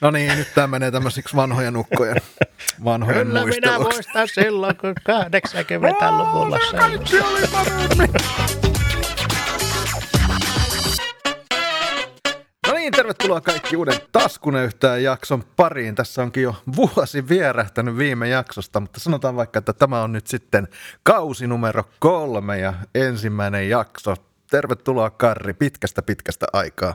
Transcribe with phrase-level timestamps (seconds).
[0.00, 2.16] No niin, nyt tämä menee tämmöisiksi vanhojen nukkojen,
[2.84, 8.10] vanhojen Kyllä minä muistan silloin, kun 80-luvulla se Kaikki oli paremmin.
[12.66, 15.94] No niin, tervetuloa kaikki uuden Taskunöyhtään jakson pariin.
[15.94, 20.68] Tässä onkin jo vuosi vierähtänyt viime jaksosta, mutta sanotaan vaikka, että tämä on nyt sitten
[21.02, 24.14] kausi numero kolme ja ensimmäinen jakso.
[24.50, 26.94] Tervetuloa Karri pitkästä pitkästä aikaa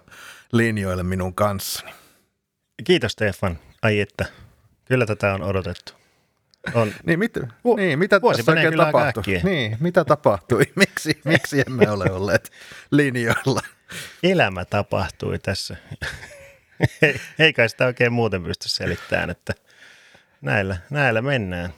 [0.52, 2.05] linjoille minun kanssani.
[2.84, 3.60] Kiitos Stefan.
[3.82, 4.26] Ai että,
[4.86, 5.94] kyllä tätä on odotettu.
[6.74, 6.92] On.
[7.06, 9.24] Niin, mit, Vu- niin mitä tässä oikein tapahtui?
[9.44, 10.62] Niin, mitä tapahtui?
[10.76, 12.52] Miksi, miksi emme ole olleet
[12.92, 13.62] linjoilla?
[14.24, 15.76] Elämä tapahtui tässä.
[17.02, 19.54] Ei- Ei kai sitä oikein muuten pysty selittämään, että
[20.42, 21.74] näillä, näillä mennään.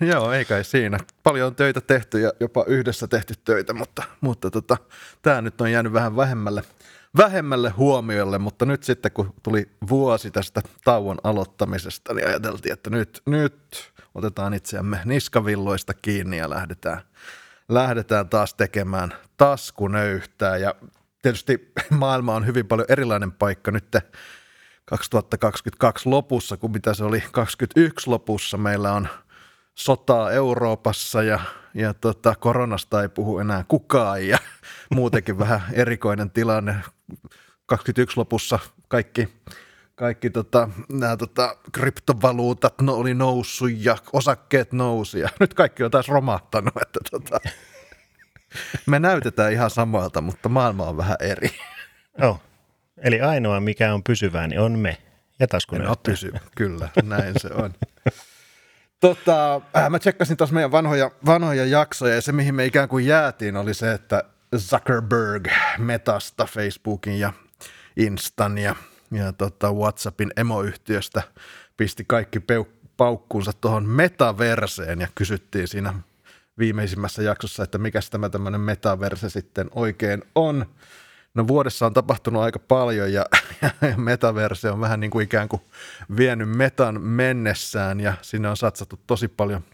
[0.00, 0.98] Joo, ei kai siinä.
[1.22, 4.76] Paljon on töitä tehty ja jopa yhdessä tehty töitä, mutta, mutta tota,
[5.22, 6.62] tämä nyt on jäänyt vähän vähemmälle,
[7.16, 13.22] vähemmälle huomiolle, mutta nyt sitten kun tuli vuosi tästä tauon aloittamisesta, niin ajateltiin, että nyt,
[13.26, 17.00] nyt otetaan itseämme niskavilloista kiinni ja lähdetään,
[17.68, 20.74] lähdetään taas tekemään taskunöyhtää ja
[21.22, 23.96] tietysti maailma on hyvin paljon erilainen paikka nyt
[24.84, 28.56] 2022 lopussa kuin mitä se oli 2021 lopussa.
[28.56, 29.08] Meillä on
[29.74, 31.40] sotaa Euroopassa ja,
[31.74, 34.38] ja tota, koronasta ei puhu enää kukaan ja
[34.94, 36.76] muutenkin vähän erikoinen tilanne.
[37.70, 39.28] 21 lopussa kaikki,
[39.94, 45.90] kaikki tota, nämä tota, kryptovaluutat no, oli noussut ja osakkeet nousi ja nyt kaikki on
[45.90, 46.74] taas romahtanut.
[46.82, 47.40] Että, tota,
[48.86, 51.50] me näytetään ihan samalta, mutta maailma on vähän eri.
[52.22, 52.40] Oh.
[52.98, 54.96] Eli ainoa, mikä on pysyvää, niin on me.
[55.38, 57.74] Ja taskun No pysy, kyllä, näin se on.
[59.00, 63.06] Tota, äh, mä tsekkasin tuossa meidän vanhoja, vanhoja jaksoja ja se, mihin me ikään kuin
[63.06, 64.24] jäätiin, oli se, että
[64.56, 65.48] Zuckerberg
[65.78, 67.32] Metasta, Facebookin ja
[67.96, 68.76] Instan ja,
[69.10, 71.22] ja tota WhatsAppin emoyhtiöstä
[71.76, 75.94] pisti kaikki peu- paukkuunsa tuohon metaverseen ja kysyttiin siinä
[76.58, 80.66] viimeisimmässä jaksossa, että mikä tämä tämmöinen metaverse sitten oikein on.
[81.34, 83.26] No vuodessa on tapahtunut aika paljon ja,
[83.62, 85.62] ja metaverse on vähän niin kuin ikään kuin
[86.16, 89.64] vienyt metan mennessään ja sinne on satsattu tosi paljon,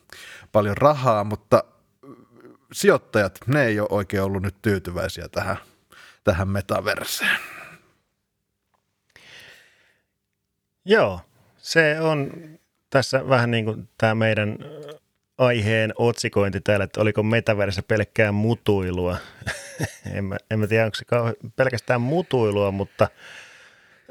[0.52, 1.64] paljon rahaa, mutta
[2.72, 5.56] sijoittajat, ne ei ole oikein ollut nyt tyytyväisiä tähän,
[6.24, 7.38] tähän metaverseen.
[10.88, 11.20] Joo,
[11.56, 12.30] se on
[12.90, 14.98] tässä vähän niin kuin tämä meidän ö,
[15.38, 19.16] aiheen otsikointi täällä, että oliko metaverse pelkkää mutuilua.
[20.14, 23.08] en, mä, en mä tiedä, onko se kauhe- pelkästään mutuilua, mutta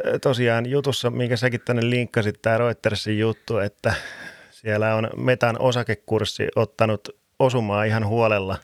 [0.06, 3.94] ö, tosiaan jutussa, minkä säkin tänne linkkasit, tämä Reutersin juttu, että
[4.52, 7.10] siellä on metan osakekurssi ottanut
[7.40, 8.58] osumaa ihan huolella.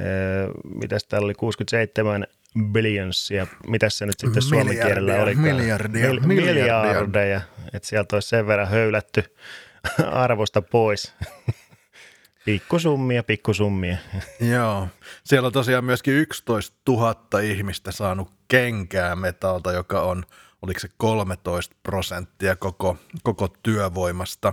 [0.00, 2.26] Öö, mitäs täällä oli 67
[2.72, 5.34] billionsia, mitäs se nyt sitten suomen kielellä oli?
[5.34, 6.82] Miljardia, Mil- miljardia.
[6.82, 7.40] miljardeja,
[7.72, 9.24] että sieltä olisi sen verran höylätty
[10.12, 11.14] arvosta pois.
[12.44, 13.96] Pikkusummia, pikkusummia.
[14.54, 14.88] Joo,
[15.24, 20.24] siellä on tosiaan myöskin 11 000 ihmistä saanut kenkää metalta, joka on,
[20.62, 24.52] oliko se 13 prosenttia koko, koko työvoimasta.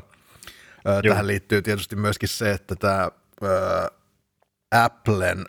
[0.88, 1.02] Ö, Joo.
[1.02, 3.12] Tähän liittyy tietysti myöskin se, että tämä
[3.44, 3.48] ö,
[4.72, 5.46] Applen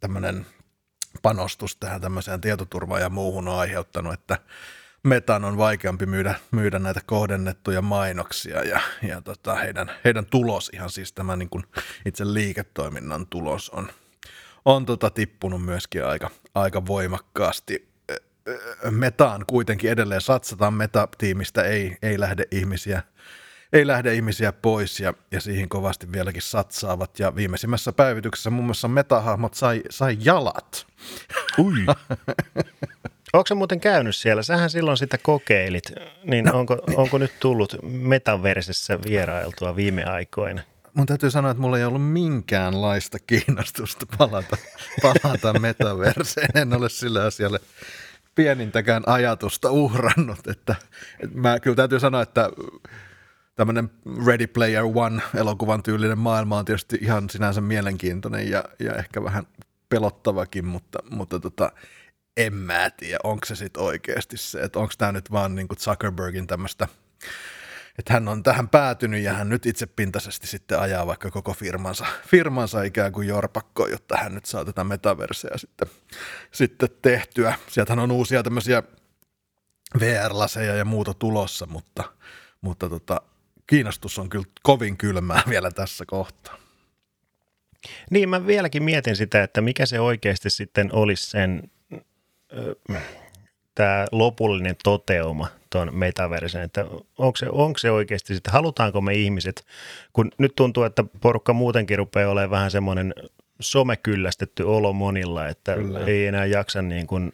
[0.00, 0.46] tämmöinen
[1.22, 4.38] panostus tähän tämmöiseen tietoturvaan ja muuhun on aiheuttanut, että
[5.02, 10.90] Metan on vaikeampi myydä, myydä näitä kohdennettuja mainoksia ja, ja tota, heidän, heidän tulos, ihan
[10.90, 11.64] siis tämä niin kuin
[12.06, 13.88] itse liiketoiminnan tulos on,
[14.64, 17.88] on tota tippunut myöskin aika, aika voimakkaasti.
[18.90, 23.02] Metaan kuitenkin edelleen satsataan, Meta-tiimistä ei, ei lähde ihmisiä
[23.72, 27.18] ei lähde ihmisiä pois ja, ja siihen kovasti vieläkin satsaavat.
[27.18, 30.86] Ja viimeisimmässä päivityksessä muun muassa metahahmot sai, sai jalat.
[31.58, 31.86] Ui.
[33.34, 34.42] Onko se muuten käynyt siellä?
[34.42, 35.92] Sähän silloin sitä kokeilit.
[36.24, 40.62] Niin no, onko, onko nyt tullut metaversessä vierailtua viime aikoina?
[40.94, 44.56] Mun täytyy sanoa, että mulla ei ollut minkäänlaista kiinnostusta palata,
[45.02, 46.48] palata metaverseen.
[46.54, 47.60] En ole sillä asialle
[48.34, 50.46] pienintäkään ajatusta uhrannut.
[50.46, 50.74] Että,
[51.20, 52.50] että mä kyllä täytyy sanoa, että
[53.54, 53.90] tämmöinen
[54.26, 59.46] Ready Player One elokuvan tyylinen maailma on tietysti ihan sinänsä mielenkiintoinen ja, ja ehkä vähän
[59.88, 61.72] pelottavakin, mutta, mutta tota,
[62.36, 65.78] en mä tiedä, onko se sitten oikeasti se, että onko tämä nyt vaan niin kuin
[65.78, 66.88] Zuckerbergin tämmöistä,
[67.98, 72.82] että hän on tähän päätynyt ja hän nyt itsepintaisesti sitten ajaa vaikka koko firmansa, firmansa
[72.82, 75.88] ikään kuin jorpakkoon, jotta hän nyt saa tätä metaverseä sitten,
[76.52, 77.54] sitten tehtyä.
[77.68, 78.82] Sieltähän on uusia tämmöisiä
[80.00, 82.04] VR-laseja ja muuta tulossa, mutta,
[82.60, 83.20] mutta tota,
[83.66, 86.56] kiinnostus on kyllä kovin kylmää vielä tässä kohtaa.
[88.10, 91.70] Niin, mä vieläkin mietin sitä, että mikä se oikeasti sitten olisi sen,
[93.74, 96.84] tämä lopullinen toteuma tuon metaversen, että
[97.18, 99.66] onko se, onko se oikeasti sitten, halutaanko me ihmiset,
[100.12, 103.14] kun nyt tuntuu, että porukka muutenkin rupeaa olemaan vähän semmoinen
[103.60, 106.00] somekyllästetty olo monilla, että Kyllä.
[106.00, 107.32] ei enää jaksa niin kuin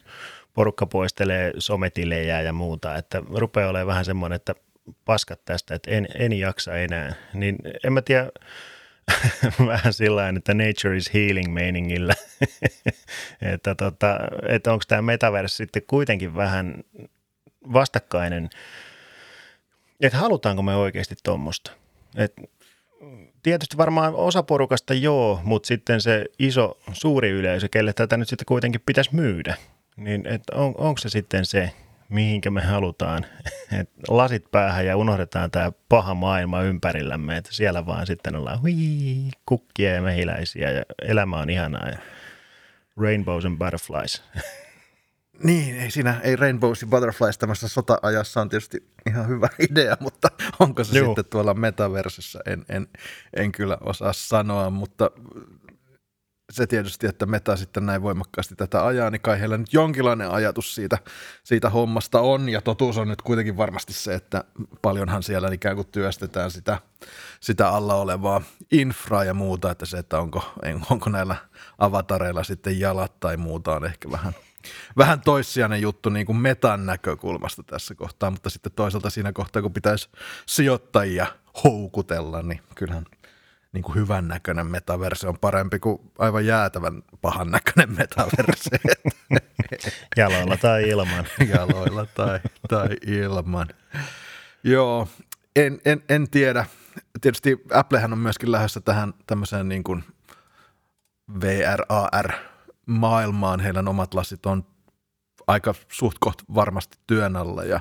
[0.54, 4.54] porukka poistelee sometilejä ja muuta, että rupeaa olemaan vähän semmoinen, että
[5.04, 8.30] paskat tästä, että en, en jaksa enää, niin en mä tiedä,
[9.66, 12.14] vähän sillä että nature is healing meiningillä,
[13.52, 16.84] että, tota, että onko tämä metaverse sitten kuitenkin vähän
[17.72, 18.50] vastakkainen,
[20.00, 21.72] että halutaanko me oikeasti tuommoista.
[23.42, 28.46] Tietysti varmaan osa porukasta joo, mutta sitten se iso, suuri yleisö, kelle tätä nyt sitten
[28.46, 29.56] kuitenkin pitäisi myydä,
[29.96, 31.70] niin on, onko se sitten se,
[32.10, 33.26] mihinkä me halutaan.
[33.80, 38.74] Et lasit päähän ja unohdetaan tämä paha maailma ympärillämme, että siellä vaan sitten ollaan hui,
[39.46, 41.98] kukkia ja mehiläisiä ja elämä on ihanaa ja
[42.96, 44.22] rainbows and butterflies.
[45.42, 50.28] Niin, ei siinä, ei Rainbows and Butterflies tämmöisessä sota-ajassa on tietysti ihan hyvä idea, mutta
[50.58, 51.06] onko se Juu.
[51.06, 52.88] sitten tuolla metaversessa, en, en,
[53.36, 55.10] en kyllä osaa sanoa, mutta
[56.50, 60.74] se tietysti, että Meta sitten näin voimakkaasti tätä ajaa, niin kai heillä nyt jonkinlainen ajatus
[60.74, 60.98] siitä,
[61.44, 64.44] siitä hommasta on, ja totuus on nyt kuitenkin varmasti se, että
[64.82, 66.78] paljonhan siellä ikään kuin työstetään sitä,
[67.40, 68.42] sitä alla olevaa
[68.72, 70.54] infraa ja muuta, että se, että onko,
[70.90, 71.36] onko näillä
[71.78, 74.32] avatareilla sitten jalat tai muuta on ehkä vähän,
[74.96, 79.72] vähän toissijainen juttu niin kuin metan näkökulmasta tässä kohtaa, mutta sitten toisaalta siinä kohtaa, kun
[79.72, 80.08] pitäisi
[80.46, 81.26] sijoittajia
[81.64, 83.04] houkutella, niin kyllähän–
[83.72, 88.70] niin kuin hyvän näköinen metaverse on parempi kuin aivan jäätävän pahan näköinen metaverse.
[90.16, 91.26] Jaloilla tai ilman.
[91.54, 93.68] Jaloilla tai, tai ilman.
[94.64, 95.08] Joo,
[95.56, 96.66] en, en, en tiedä.
[97.20, 100.04] Tietysti Applehän on myöskin lähdössä tähän tämmöiseen niin kuin
[101.40, 103.60] VRAR-maailmaan.
[103.60, 104.66] Heidän omat lasit on
[105.46, 107.80] aika suht koht varmasti työn alla ja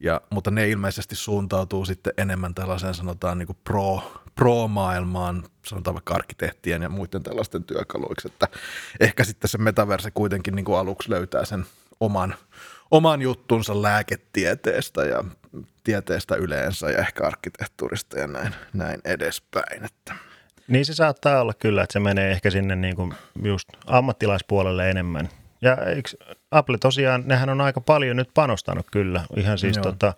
[0.00, 6.14] ja, mutta ne ilmeisesti suuntautuu sitten enemmän tällaiseen sanotaan niin kuin pro, pro-maailmaan, sanotaan vaikka
[6.14, 8.48] arkkitehtien ja muiden tällaisten työkaluiksi, että
[9.00, 11.66] ehkä sitten se metaverse kuitenkin niin kuin aluksi löytää sen
[12.00, 12.34] oman,
[12.90, 15.24] oman juttunsa lääketieteestä ja
[15.84, 19.84] tieteestä yleensä ja ehkä arkkitehtuurista ja näin, näin edespäin.
[19.84, 20.14] Että.
[20.68, 25.28] Niin se saattaa olla kyllä, että se menee ehkä sinne niin kuin just ammattilaispuolelle enemmän–
[25.64, 26.10] ja eikö
[26.50, 30.14] Apple tosiaan, nehän on aika paljon nyt panostanut kyllä, ihan siis tota,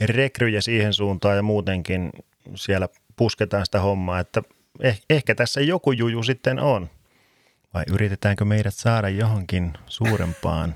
[0.00, 2.10] rekryjä siihen suuntaan ja muutenkin
[2.54, 4.42] siellä pusketaan sitä hommaa, että
[4.80, 6.90] eh, ehkä tässä joku juju sitten on.
[7.74, 10.74] Vai yritetäänkö meidät saada johonkin suurempaan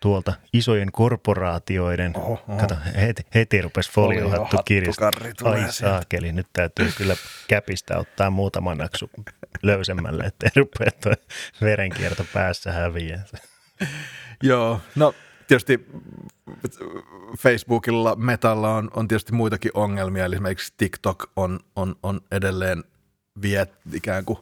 [0.00, 2.58] tuolta isojen korporaatioiden, oho, oho.
[2.58, 5.10] kato, heti, heti rupesi foliohattu kirjasta.
[5.44, 7.16] Ai saakeli, nyt täytyy kyllä
[7.48, 9.10] käpistä ottaa muutama naksu
[9.62, 11.12] löysemmälle, ettei rupea tuo
[11.60, 13.20] verenkierto päässä häviä.
[14.42, 15.14] Joo, no
[15.48, 15.86] tietysti
[17.38, 22.84] Facebookilla, Metalla on, on tietysti muitakin ongelmia, eli esimerkiksi TikTok on, on, on edelleen
[23.42, 24.38] vie ikään kuin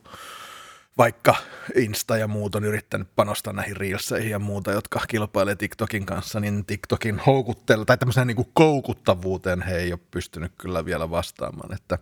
[0.99, 1.35] vaikka
[1.77, 6.65] Insta ja muut on yrittänyt panostaa näihin reelseihin ja muuta, jotka kilpailee TikTokin kanssa, niin
[6.65, 11.99] TikTokin houkuttelu tai tämmöiseen niin kuin koukuttavuuteen he ei ole pystynyt kyllä vielä vastaamaan, että,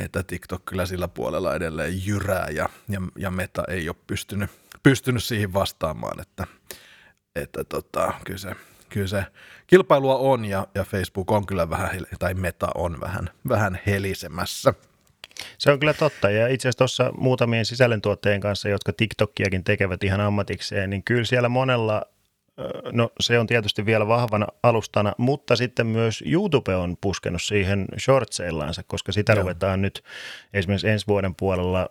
[0.00, 4.50] että TikTok kyllä sillä puolella edelleen jyrää ja, ja, ja Meta ei ole pystynyt,
[4.82, 6.46] pystynyt siihen vastaamaan, että,
[7.36, 8.56] että tota, kyllä, se,
[8.88, 9.24] kyllä se
[9.66, 14.74] kilpailua on ja, ja Facebook on kyllä vähän, tai Meta on vähän, vähän helisemässä–
[15.58, 16.30] se on kyllä totta.
[16.30, 21.48] Ja itse asiassa tuossa muutamien sisällöntuottajien kanssa, jotka TikTokiakin tekevät ihan ammatikseen, niin kyllä siellä
[21.48, 22.02] monella
[22.92, 28.82] No se on tietysti vielä vahvana alustana, mutta sitten myös YouTube on puskenut siihen shortseillaansa,
[28.86, 29.42] koska sitä Joo.
[29.42, 30.04] ruvetaan nyt
[30.54, 31.88] esimerkiksi ensi vuoden puolella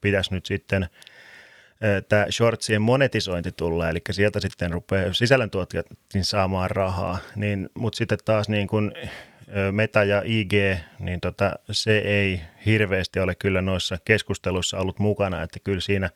[0.00, 0.88] pitäisi nyt sitten
[2.08, 5.86] tämä shortsien monetisointi tulla, eli sieltä sitten rupeaa sisällöntuottajat
[6.22, 8.92] saamaan rahaa, niin, mutta sitten taas niin kuin
[9.70, 10.52] Meta ja IG,
[10.98, 16.10] niin tota, se ei hirveästi ole kyllä noissa keskusteluissa ollut mukana, että kyllä siinä,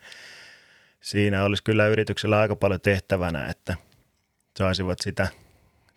[1.04, 3.76] siinä olisi kyllä yrityksellä aika paljon tehtävänä, että
[4.58, 5.28] saisivat sitä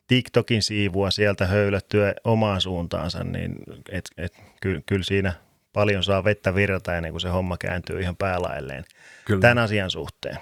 [0.08, 3.56] TikTokin siivua sieltä höylättyä omaan suuntaansa, niin
[3.92, 5.34] et, et, kyllä, kyllä siinä
[5.74, 8.84] paljon saa vettä virrata ennen kuin se homma kääntyy ihan päälailleen
[9.26, 9.42] kyllä.
[9.42, 10.38] tämän asian suhteen.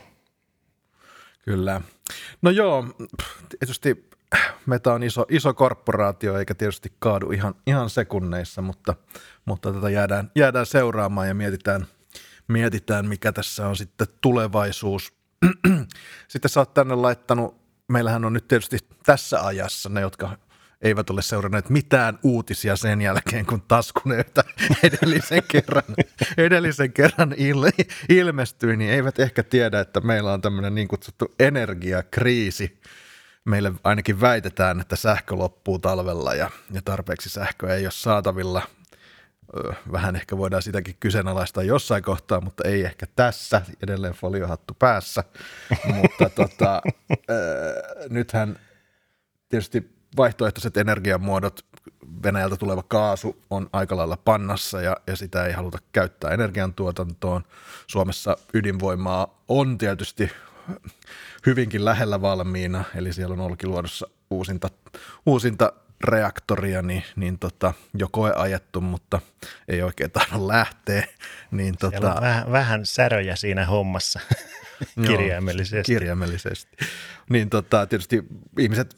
[1.41, 1.81] Kyllä.
[2.41, 2.86] No joo,
[3.50, 4.10] tietysti
[4.65, 8.95] Meta on iso, iso korporaatio eikä tietysti kaadu ihan, ihan sekunneissa, mutta,
[9.45, 11.88] mutta tätä jäädään, jäädään seuraamaan ja mietitään,
[12.47, 15.13] mietitään, mikä tässä on sitten tulevaisuus.
[16.27, 20.37] sitten sä oot tänne laittanut, meillähän on nyt tietysti tässä ajassa ne, jotka
[20.81, 24.43] eivät ole seuranneet mitään uutisia sen jälkeen, kun taskunöytä
[24.83, 25.83] edellisen kerran,
[26.37, 27.63] edellisen kerran il,
[28.09, 32.79] ilmestyi, niin eivät ehkä tiedä, että meillä on tämmöinen niin kutsuttu energiakriisi
[33.45, 38.61] meille ainakin väitetään, että sähkö loppuu talvella ja, ja tarpeeksi sähköä ei ole saatavilla.
[39.91, 45.24] Vähän ehkä voidaan sitäkin kyseenalaistaa jossain kohtaa, mutta ei ehkä tässä, edelleen foliohattu päässä.
[45.95, 46.81] mutta tota,
[48.09, 48.59] nythän
[49.50, 51.65] tietysti vaihtoehtoiset energiamuodot,
[52.24, 57.43] Venäjältä tuleva kaasu on aika lailla pannassa ja, ja sitä ei haluta käyttää energiantuotantoon.
[57.88, 60.31] Suomessa ydinvoimaa on tietysti
[61.45, 64.69] hyvinkin lähellä valmiina, eli siellä on Olkiluodossa uusinta,
[65.25, 69.21] uusinta reaktoria, niin, niin tota, jo koe ajettu, mutta
[69.67, 71.07] ei oikein tahdo lähteä.
[71.51, 74.19] Niin tota, on vähän, vähän säröjä siinä hommassa
[75.07, 75.75] kirjaimellisesti.
[75.91, 76.77] Joo, kirjaimellisesti.
[77.29, 78.23] Niin tota, tietysti
[78.59, 78.95] ihmiset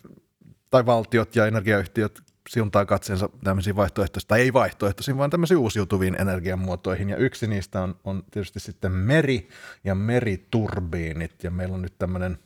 [0.70, 7.10] tai valtiot ja energiayhtiöt siuntaa katseensa tämmöisiin vaihtoehtoisiin, tai ei vaihtoehtoisiin, vaan tämmöisiin uusiutuviin energiamuotoihin.
[7.10, 9.50] Ja yksi niistä on, on tietysti sitten meri
[9.84, 11.44] ja meriturbiinit.
[11.44, 12.38] Ja meillä on nyt tämmöinen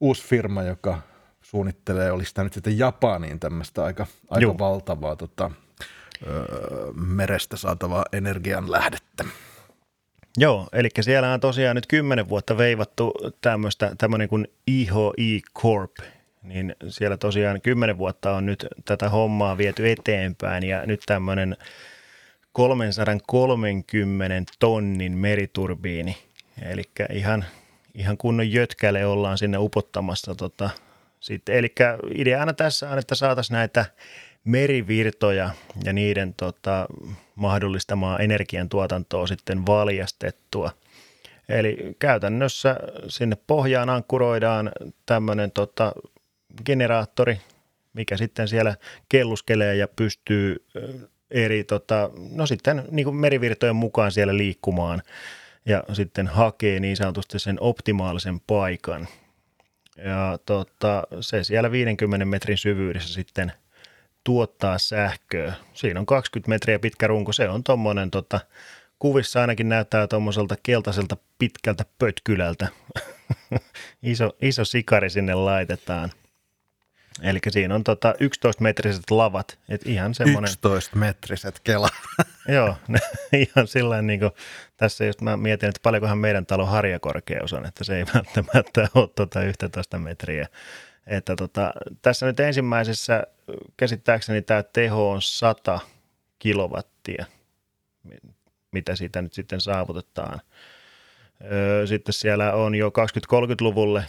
[0.00, 1.02] uusi firma, joka
[1.50, 5.50] suunnittelee, olisi tämä nyt sitten Japaniin tämmöistä aika, aika valtavaa tota,
[6.26, 9.24] öö, merestä saatavaa energian lähdettä.
[10.36, 15.96] Joo, eli siellä on tosiaan nyt kymmenen vuotta veivattu tämmöistä, tämmöinen kuin IHI Corp,
[16.42, 21.56] niin siellä tosiaan kymmenen vuotta on nyt tätä hommaa viety eteenpäin ja nyt tämmöinen
[22.52, 26.16] 330 tonnin meriturbiini,
[26.62, 27.44] eli ihan,
[27.94, 30.34] ihan kunnon jötkäle ollaan sinne upottamassa.
[30.34, 30.70] Tota,
[31.20, 31.54] sitten.
[31.54, 31.72] Eli
[32.14, 33.84] ideana tässä on, että saataisiin näitä
[34.44, 35.50] merivirtoja
[35.84, 36.86] ja niiden tota,
[37.34, 40.70] mahdollistamaa energiantuotantoa sitten valjastettua.
[41.48, 42.76] Eli käytännössä
[43.08, 44.72] sinne pohjaan ankkuroidaan
[45.06, 45.92] tämmöinen tota,
[46.66, 47.40] generaattori,
[47.92, 48.76] mikä sitten siellä
[49.08, 50.64] kelluskelee ja pystyy
[51.30, 55.02] eri, tota, no sitten niin kuin merivirtojen mukaan siellä liikkumaan
[55.66, 59.08] ja sitten hakee niin sanotusti sen optimaalisen paikan.
[60.04, 63.52] Ja tota, se siellä 50 metrin syvyydessä sitten
[64.24, 65.54] tuottaa sähköä.
[65.74, 68.40] Siinä on 20 metriä pitkä runko, se on tuommoinen tota,
[68.98, 72.68] kuvissa ainakin näyttää tuommoiselta keltaiselta pitkältä pötkylältä.
[74.02, 76.10] iso, iso sikari sinne laitetaan.
[77.22, 80.50] Eli siinä on tota 11-metriset lavat, et ihan semmoinen...
[80.50, 81.88] 11-metriset kela.
[82.56, 82.76] joo,
[83.32, 84.30] ihan sillä niin kuin,
[84.80, 89.08] tässä just mä mietin, että paljonkohan meidän talon harjakorkeus on, että se ei välttämättä ole
[89.14, 90.48] tota 11 metriä.
[91.06, 91.72] Että tota,
[92.02, 93.26] tässä nyt ensimmäisessä
[93.76, 95.80] käsittääkseni tämä teho on 100
[96.38, 97.26] kilowattia,
[98.72, 100.40] mitä siitä nyt sitten saavutetaan.
[101.86, 104.04] Sitten siellä on jo 20-30-luvulle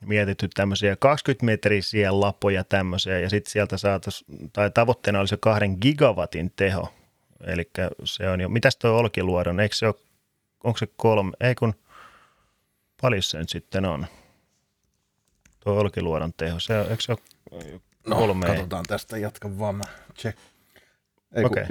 [0.00, 6.52] mietitty tämmöisiä 20-metrisiä lapoja tämmöisiä, ja sitten sieltä saataisiin, tai tavoitteena olisi jo kahden gigawatin
[6.56, 6.94] teho.
[7.46, 7.70] Eli
[8.04, 9.94] se on jo, mitäs tuo Olkiluodon, eikö se ole,
[10.64, 11.74] onko se kolme, ei kun,
[13.02, 14.06] paljon se nyt sitten on?
[15.60, 18.46] Tuo Olkiluodon teho, se, eikö se ole no, kolme?
[18.46, 20.38] katsotaan tästä, jatka vaan mä check.
[21.34, 21.62] Ei okay.
[21.62, 21.68] 1,6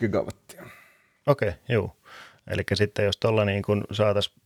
[0.00, 0.62] gigawattia.
[1.26, 1.96] Okei, okay, joo.
[2.46, 4.36] Eli sitten jos tuolla niin kun saataisiin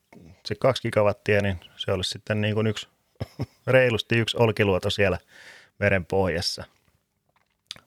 [0.46, 2.88] se 2 gigawattia, niin se olisi sitten niin kuin yksi
[3.66, 5.18] reilusti yksi olkiluoto siellä
[5.78, 6.64] meren pohjassa.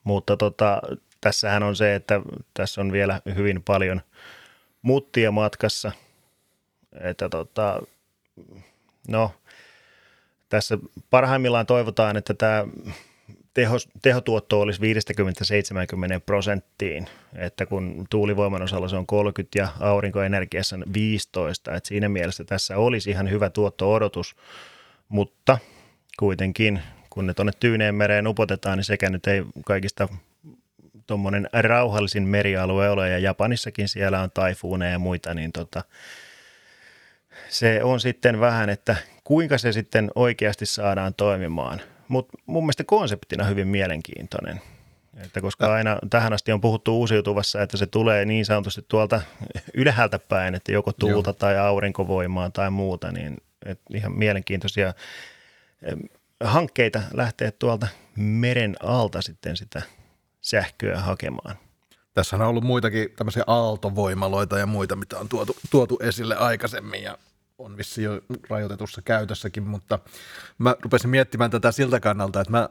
[0.04, 0.82] Mutta tota,
[1.22, 2.22] tässähän on se, että
[2.54, 4.02] tässä on vielä hyvin paljon
[4.82, 5.92] muttia matkassa.
[7.02, 7.82] Että tota,
[9.08, 9.32] no,
[10.50, 10.78] tässä
[11.10, 12.66] parhaimmillaan toivotaan, että tämä
[13.54, 14.84] teho, tehotuotto olisi 50-70
[16.26, 22.78] prosenttiin, että kun tuulivoiman osalla se on 30 ja aurinkoenergiassa 15, että siinä mielessä tässä
[22.78, 24.36] olisi ihan hyvä tuotto-odotus,
[25.10, 25.58] mutta
[26.20, 30.08] kuitenkin kun ne tuonne Tyyneen mereen upotetaan, niin sekä nyt ei kaikista
[31.10, 35.84] tuommoinen rauhallisin merialue ole, ja Japanissakin siellä on taifuuneja ja muita, niin tota,
[37.50, 41.82] se on sitten vähän, että kuinka se sitten oikeasti saadaan toimimaan.
[42.08, 44.62] Mutta mun mielestä konseptina hyvin mielenkiintoinen.
[45.18, 49.22] Että koska aina tähän asti on puhuttu uusiutuvassa, että se tulee niin sanotusti tuolta
[49.74, 51.34] ylhäältä päin, että joko tuulta Joo.
[51.34, 54.94] tai aurinkovoimaa tai muuta, niin että ihan mielenkiintoisia
[56.44, 59.82] hankkeita lähteä tuolta meren alta sitten sitä
[60.42, 61.56] sähköä hakemaan.
[62.14, 67.18] Tässä on ollut muitakin tämmöisiä aaltovoimaloita ja muita, mitä on tuotu, tuotu esille aikaisemmin ja
[67.58, 70.00] on vissi jo rajoitetussa käytössäkin, mutta
[70.58, 72.70] mä rupesin miettimään tätä siltä kannalta, että mä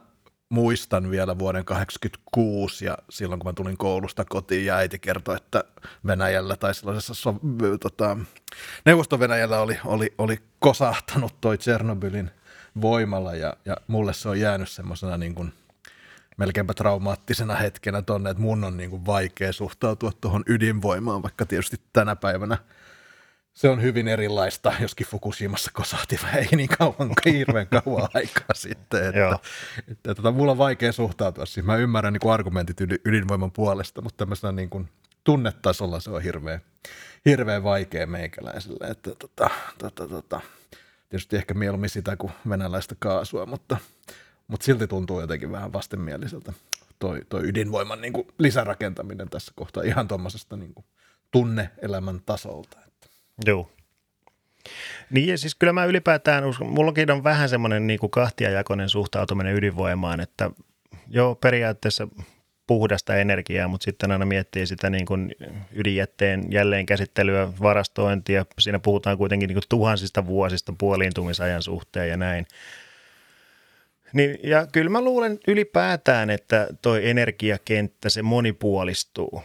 [0.49, 5.63] muistan vielä vuoden 1986 ja silloin kun mä tulin koulusta kotiin ja äiti kertoi, että
[6.07, 7.35] Venäjällä tai sellaisessa so,
[7.79, 8.17] tota,
[8.85, 12.31] Neuvosto-Venäjällä oli, oli, oli kosahtanut toi Tsernobylin
[12.81, 15.53] voimalla ja, ja mulle se on jäänyt semmoisena niin kuin
[16.39, 21.77] melkeinpä traumaattisena hetkenä tonne, että mun on niin kuin vaikea suhtautua tuohon ydinvoimaan, vaikka tietysti
[21.93, 22.57] tänä päivänä
[23.53, 29.25] se on hyvin erilaista, joskin Fukushimassa kosahti ei niin kauan, hirveän kauan aikaa sitten, että,
[29.25, 29.39] että,
[29.91, 31.65] että, että mulla on vaikea suhtautua siihen.
[31.65, 34.89] Mä ymmärrän niin kuin argumentit ydinvoiman puolesta, mutta tämmöisenä niin kuin
[35.23, 36.61] tunnetasolla se on hirveän,
[37.25, 40.41] hirveän vaikea meikäläiselle, että tota, tota, tota,
[41.09, 43.77] tietysti ehkä mieluummin sitä kuin venäläistä kaasua, mutta,
[44.49, 46.53] mutta silti tuntuu jotenkin vähän vastenmieliseltä
[46.99, 50.75] toi, toi ydinvoiman niin kuin lisärakentaminen tässä kohtaa ihan tuommoisesta niin
[51.31, 52.77] tunne-elämän tasolta.
[53.45, 53.71] Joo.
[55.09, 60.19] Niin ja siis kyllä mä ylipäätään mullakin on vähän semmoinen niin kuin kahtiajakoinen suhtautuminen ydinvoimaan,
[60.19, 60.51] että
[61.07, 62.07] joo periaatteessa
[62.67, 65.35] puhdasta energiaa, mutta sitten aina miettii sitä niin kuin
[65.71, 68.45] ydinjätteen jälleenkäsittelyä, varastointia.
[68.59, 72.45] Siinä puhutaan kuitenkin niin kuin tuhansista vuosista puoliintumisajan suhteen ja näin.
[74.13, 79.43] Niin, ja kyllä mä luulen ylipäätään, että toi energiakenttä, se monipuolistuu.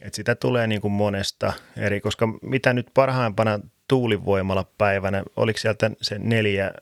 [0.00, 5.90] Et sitä tulee niin kuin monesta eri, koska mitä nyt parhaimpana tuulivoimalla päivänä, oliko sieltä
[6.02, 6.72] se neljä,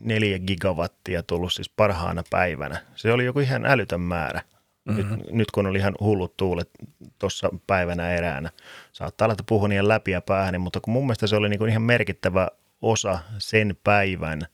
[0.00, 2.80] neljä gigawattia tullut siis parhaana päivänä.
[2.94, 4.42] Se oli joku ihan älytön määrä.
[4.84, 5.10] Mm-hmm.
[5.10, 6.70] Nyt, nyt kun oli ihan hullut tuulet
[7.18, 8.50] tuossa päivänä eräänä.
[8.92, 11.58] Saattaa olla, että puhun ihan läpi ja päähän, mutta kun mun mielestä se oli niin
[11.58, 12.48] kuin ihan merkittävä
[12.82, 14.40] osa sen päivän–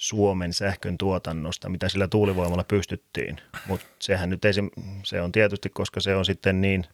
[0.00, 3.40] Suomen sähkön tuotannosta, mitä sillä tuulivoimalla pystyttiin.
[3.66, 4.70] Mutta sehän nyt esim,
[5.04, 6.84] se on tietysti, koska se on sitten niin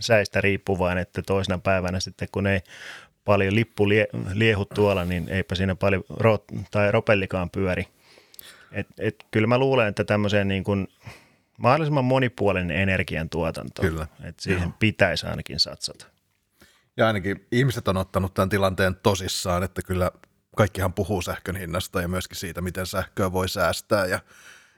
[0.00, 2.60] säistä riippuvainen, että toisena päivänä sitten kun ei
[3.24, 7.88] paljon lippu lie, liehu tuolla, niin eipä siinä paljon ro, tai ropellikaan pyöri.
[8.72, 10.88] Et, et, kyllä mä luulen, että tämmöiseen niin kuin
[11.58, 14.06] mahdollisimman monipuolinen energiantuotanto, Kyllä.
[14.24, 14.76] että siihen Joo.
[14.78, 16.06] pitäisi ainakin satsata.
[16.96, 20.10] Ja ainakin ihmiset on ottanut tämän tilanteen tosissaan, että kyllä
[20.56, 24.20] kaikkihan puhuu sähkön hinnasta ja myöskin siitä, miten sähköä voi säästää ja,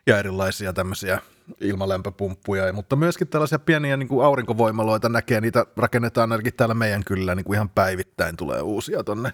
[0.07, 1.19] ja erilaisia tämmöisiä
[1.61, 7.35] ilmalämpöpumppuja, mutta myöskin tällaisia pieniä niin kuin aurinkovoimaloita näkee, niitä rakennetaan ainakin täällä meidän kyllä
[7.35, 9.33] niin kuin ihan päivittäin tulee uusia tonne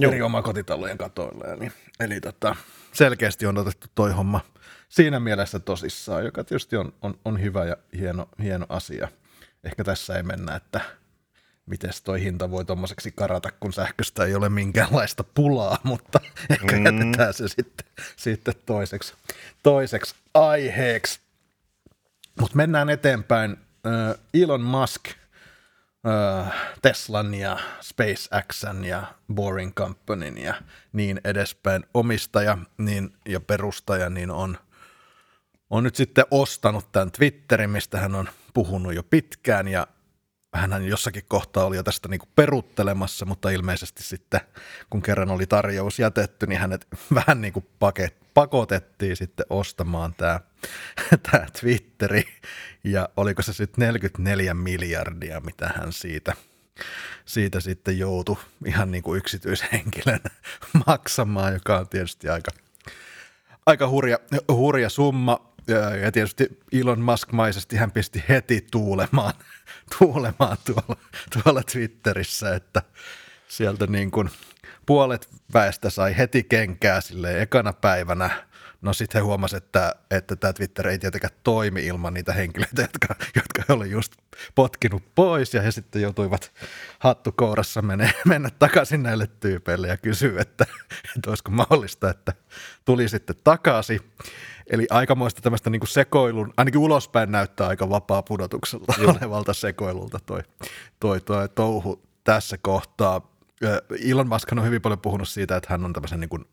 [0.00, 0.12] Joo.
[0.12, 1.44] eri omakotitalojen katoille.
[1.44, 2.56] Eli, eli tota,
[2.92, 4.40] selkeästi on otettu toi homma
[4.88, 9.08] siinä mielessä tosissaan, joka tietysti on, on, on hyvä ja hieno, hieno asia.
[9.64, 10.80] Ehkä tässä ei mennä, että–
[11.66, 16.20] miten toi hinta voi tuommoiseksi karata, kun sähköstä ei ole minkäänlaista pulaa, mutta
[16.50, 16.84] ehkä mm.
[16.84, 19.14] jätetään se sitten, sitten toiseksi,
[19.62, 21.20] toiseksi aiheeksi.
[22.40, 23.56] Mutta mennään eteenpäin.
[24.34, 25.02] Elon Musk,
[26.82, 30.54] Teslan ja SpaceXn ja Boring Companyn ja
[30.92, 34.58] niin edespäin omistaja niin, ja perustaja, niin on,
[35.70, 39.86] on nyt sitten ostanut tämän Twitterin, mistä hän on puhunut jo pitkään ja
[40.52, 44.40] hän jossakin kohtaa oli jo tästä niin kuin peruttelemassa, mutta ilmeisesti sitten,
[44.90, 50.40] kun kerran oli tarjous jätetty, niin hänet vähän niin kuin paket, pakotettiin sitten ostamaan tämä,
[51.30, 52.24] tämä Twitteri.
[52.84, 56.34] Ja oliko se sitten 44 miljardia, mitä hän siitä,
[57.24, 58.36] siitä sitten joutui
[58.66, 60.20] ihan niin kuin yksityishenkilön
[60.86, 62.50] maksamaan, joka on tietysti aika,
[63.66, 65.51] aika hurja, hurja summa.
[65.66, 69.32] Ja, tietysti Elon Musk-maisesti hän pisti heti tuulemaan,
[69.98, 70.96] tuulemaan tuolla,
[71.32, 72.82] tuolla Twitterissä, että
[73.48, 74.30] sieltä niin kuin
[74.86, 78.30] puolet väestä sai heti kenkää sille ekana päivänä.
[78.82, 83.14] No sitten he huomasivat, että, että tämä Twitter ei tietenkään toimi ilman niitä henkilöitä, jotka,
[83.36, 84.12] jotka oli just
[84.54, 86.52] potkinut pois ja he sitten joutuivat
[86.98, 90.66] hattukourassa mennä, mennä takaisin näille tyypeille ja kysyä, että,
[91.16, 92.32] että olisiko mahdollista, että
[92.84, 94.00] tuli sitten takaisin.
[94.66, 99.16] Eli aikamoista tämmöistä niin sekoilun, ainakin ulospäin näyttää aika vapaa pudotukselta Joo.
[99.20, 100.40] olevalta sekoilulta toi,
[101.00, 103.32] toi, toi touhu tässä kohtaa.
[104.10, 106.44] Elon Musk on hyvin paljon puhunut siitä, että hän on tämmöisen niin kuin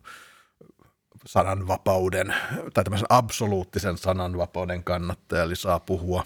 [1.25, 2.35] sananvapauden
[2.73, 6.25] tai tämmöisen absoluuttisen sananvapauden kannattaja, eli saa puhua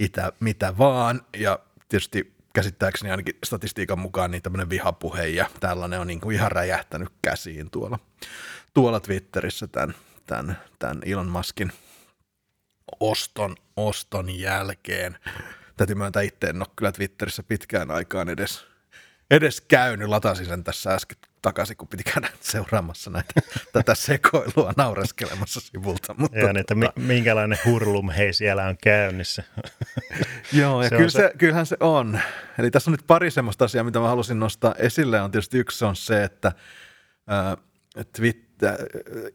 [0.00, 1.22] itä, mitä vaan.
[1.36, 6.52] Ja tietysti käsittääkseni ainakin statistiikan mukaan niin tämmöinen vihapuhe ja tällainen on niin kuin ihan
[6.52, 7.98] räjähtänyt käsiin tuolla,
[8.74, 9.94] tuolla Twitterissä tämän,
[10.26, 11.72] tämän, tämän Elon Muskin
[13.00, 15.18] oston, oston jälkeen.
[15.76, 18.66] Täytyy myöntää itse, en ole kyllä Twitterissä pitkään aikaan edes,
[19.30, 20.08] edes käynyt.
[20.08, 23.34] Latasin sen tässä äsken takaisin, kun piti käydä seuraamassa näitä,
[23.72, 26.14] tätä sekoilua naureskelemassa sivulta.
[26.18, 26.92] Mutta ja, että tota...
[27.00, 29.42] minkälainen hurlum hei siellä on käynnissä.
[30.52, 31.18] Joo, ja se kyllä se...
[31.18, 32.20] Se, kyllähän se on.
[32.58, 35.20] Eli tässä on nyt pari semmoista asiaa, mitä mä halusin nostaa esille.
[35.20, 36.52] On tietysti yksi on se, että
[37.30, 37.56] äh,
[38.16, 38.47] Twitter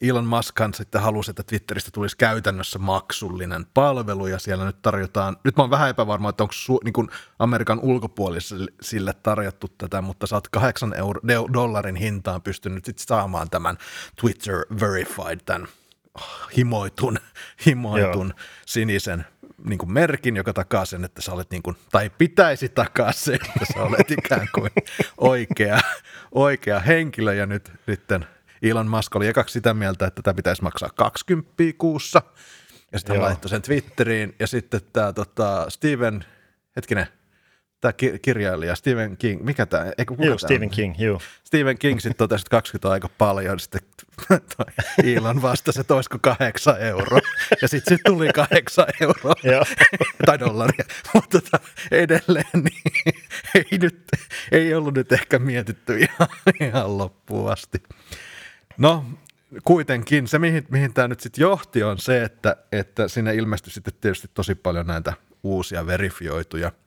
[0.02, 5.58] Elon Musk sitten halusi, että Twitteristä tulisi käytännössä maksullinen palvelu ja siellä nyt tarjotaan, nyt
[5.58, 7.10] mä oon vähän epävarma, että onko su, niin kuin
[7.40, 11.22] Amerikan ulkopuolisille tarjottu tätä, mutta sä oot kahdeksan euro,
[11.54, 13.78] dollarin hintaan pystynyt sitten saamaan tämän
[14.22, 15.68] Twitter Verified, tämän
[16.58, 17.18] himoitun,
[17.66, 18.34] himoitun
[18.66, 19.26] sinisen
[19.66, 23.36] niin kuin merkin, joka takaa sen, että sä olet niin kuin, tai pitäisi takaa sen,
[23.36, 24.72] että sä olet ikään kuin
[25.18, 25.80] oikea,
[26.32, 27.34] oikea henkilö.
[27.34, 28.02] Ja nyt, nyt
[28.64, 32.22] Elon Musk oli ekaksi sitä mieltä, että tämä pitäisi maksaa 20 kuussa.
[32.92, 34.36] Ja sitten hän laittoi sen Twitteriin.
[34.40, 36.26] Ja sitten tämä tota, Steven,
[36.76, 37.08] hetkinen,
[37.82, 39.86] tämä kirjailija Stephen King, mikä tämä?
[39.86, 40.70] Eikö, kuka joo, Stephen?
[40.70, 41.22] King, joo.
[41.44, 43.82] Stephen King sitten totesi, että 20 on aika paljon, sitten
[45.16, 47.20] Elon vastasi, että olisiko kahdeksan euroa,
[47.62, 49.34] ja sitten sit tuli kahdeksan euroa,
[50.26, 51.60] tai dollaria, mutta tota,
[51.92, 53.16] edelleen niin
[53.56, 54.06] ei, nyt,
[54.52, 56.28] ei ollut nyt ehkä mietitty ihan,
[56.60, 57.84] ihan loppuun asti.
[58.78, 59.06] No,
[59.64, 60.28] kuitenkin.
[60.28, 64.30] Se, mihin, mihin tämä nyt sitten johti, on se, että, että sinne ilmestyi sitten tietysti
[64.34, 66.72] tosi paljon näitä uusia verifioituja–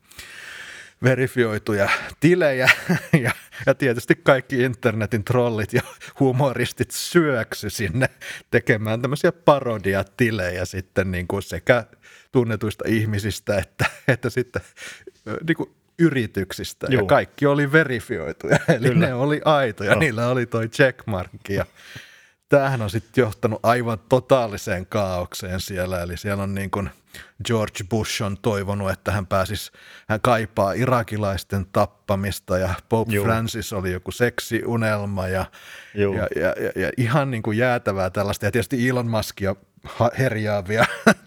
[1.03, 1.89] verifioituja
[2.21, 2.71] tilejä.
[3.23, 3.31] Ja,
[3.67, 5.83] ja tietysti kaikki internetin trollit ja
[6.21, 8.07] humoristit syöksy sinne
[8.51, 11.85] tekemään tämmöisiä parodiatilejä sitten niin kuin sekä
[12.33, 14.63] tunnetuista ihmisistä että, että sitten
[15.47, 17.03] niin kuin yrityksistä Joo.
[17.03, 19.07] ja kaikki oli verifioituja, eli Kyllä.
[19.07, 19.99] ne oli aitoja, no.
[19.99, 21.67] niillä oli toi checkmarkki ja
[22.49, 26.91] tämähän on sitten johtanut aivan totaaliseen kaaukseen siellä, eli siellä on niin kuin
[27.45, 29.73] George Bush on toivonut, että hän pääsisi,
[30.09, 33.25] hän kaipaa irakilaisten tappamista ja Pope Juu.
[33.25, 35.45] Francis oli joku seksiunelma ja,
[35.95, 39.57] ja, ja, ja, ja ihan niin kuin jäätävää tällaista ja tietysti Elon Muskia
[40.19, 40.85] herjaavia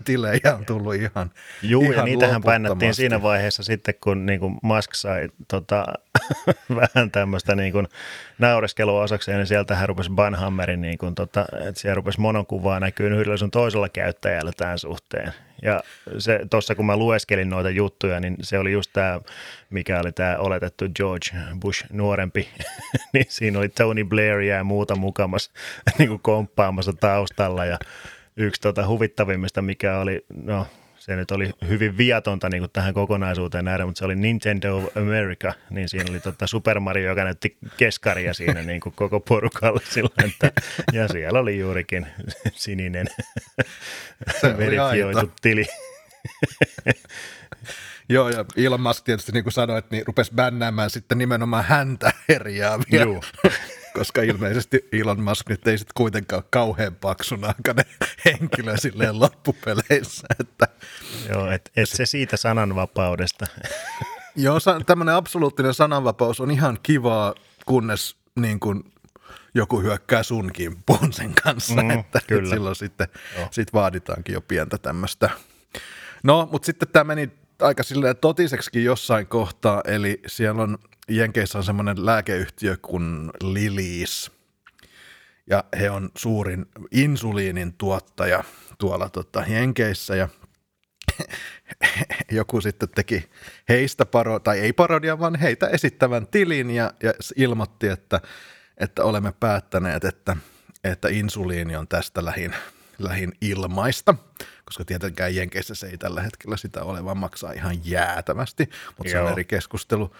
[0.09, 4.57] tilejä on tullut ihan Juu, ihan ja niitähän painattiin siinä vaiheessa sitten, kun niin kuin
[4.63, 5.85] Musk sai tota,
[6.81, 7.87] vähän tämmöistä niin kuin
[8.39, 13.37] naureskelua osakseen, niin sieltähän rupesi Banhammerin, niin kuin, tota, että siellä rupesi monokuvaa näkyy yhdellä
[13.37, 15.33] sun toisella käyttäjällä tämän suhteen.
[15.61, 15.83] Ja
[16.17, 19.19] se tuossa kun mä lueskelin noita juttuja, niin se oli just tämä,
[19.69, 22.49] mikä oli tämä oletettu George Bush nuorempi,
[23.13, 25.51] niin siinä oli Tony Blair ja muuta mukamassa
[25.97, 27.77] niin kuin komppaamassa taustalla ja
[28.39, 33.65] yksi tota huvittavimmista, mikä oli, no se nyt oli hyvin viatonta niin kuin tähän kokonaisuuteen
[33.65, 37.57] nähdä, mutta se oli Nintendo of America, niin siinä oli tota Super Mario, joka näytti
[37.77, 40.51] keskaria siinä niin kuin koko porukalle sillä, että,
[40.93, 42.07] ja siellä oli juurikin
[42.53, 43.07] sininen
[44.57, 45.65] verifioitu tili.
[48.09, 53.05] Joo, ja Elon Musk tietysti niin kuin sanoit, niin rupesi bännäämään sitten nimenomaan häntä herjaavia
[53.93, 57.85] koska ilmeisesti Elon Musk nyt ei sitten kuitenkaan kauhean paksunahkainen
[58.25, 60.27] henkilö silleen loppupeleissä.
[60.39, 60.67] Että
[61.29, 63.47] Joo, et, et se siitä sananvapaudesta.
[64.35, 68.83] Joo, tämmöinen absoluuttinen sananvapaus on ihan kivaa, kunnes niin kuin
[69.53, 72.41] joku hyökkää sun kimppuun sen kanssa, mm, että, kyllä.
[72.41, 73.07] että silloin sitten
[73.51, 75.29] sit vaaditaankin jo pientä tämmöistä.
[76.23, 80.77] No, mutta sitten tämä meni aika silleen totiseksi jossain kohtaa, eli siellä on
[81.09, 84.31] Jenkeissä on semmoinen lääkeyhtiö kuin Lilies,
[85.47, 88.43] ja he on suurin insuliinin tuottaja
[88.77, 90.29] tuolla tota Jenkeissä, ja
[92.31, 93.29] joku sitten teki
[93.69, 98.21] heistä paro, tai ei parodia, vaan heitä esittävän tilin ja, ja ilmoitti, että,
[98.77, 100.37] että olemme päättäneet, että,
[100.83, 102.55] että insuliini on tästä lähin,
[102.99, 104.15] lähin ilmaista,
[104.65, 109.11] koska tietenkään Jenkeissä se ei tällä hetkellä sitä ole, vaan maksaa ihan jäätävästi, mutta Joo.
[109.11, 110.15] se on eri keskustelu.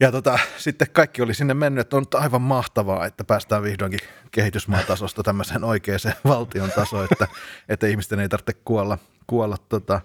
[0.00, 5.22] Ja tota, sitten kaikki oli sinne mennyt, että on aivan mahtavaa, että päästään vihdoinkin kehitysmaatasosta
[5.22, 7.28] tämmöiseen oikeaan valtion tasoon, että,
[7.68, 10.00] että ihmisten ei tarvitse kuolla, kuolla tota,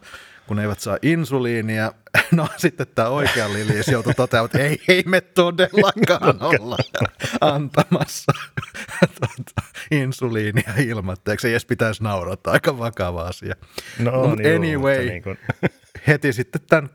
[0.48, 1.92] kun eivät saa insuliinia.
[2.32, 6.78] No sitten tämä oikea Liliis joutui toteamaan, että ei, ei me todellakaan olla
[7.42, 8.32] antamassa
[9.00, 11.50] tuota, insuliinia ilmatteeksi.
[11.50, 13.56] Edes pitäisi naurata, aika vakava asia.
[14.00, 15.38] No, But niin anyway, niin kuin...
[16.08, 16.90] heti sitten tämän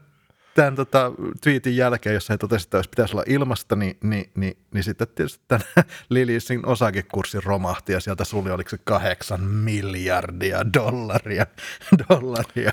[0.61, 4.57] tämän tota, tweetin jälkeen, jossa he totesivat, että jos pitäisi olla ilmasta, niin, niin, niin,
[4.75, 5.66] niin sitten tietysti tämän
[6.09, 11.46] Lilisin osakekurssi romahti ja sieltä suli oliko se kahdeksan miljardia dollaria.
[12.09, 12.73] dollaria.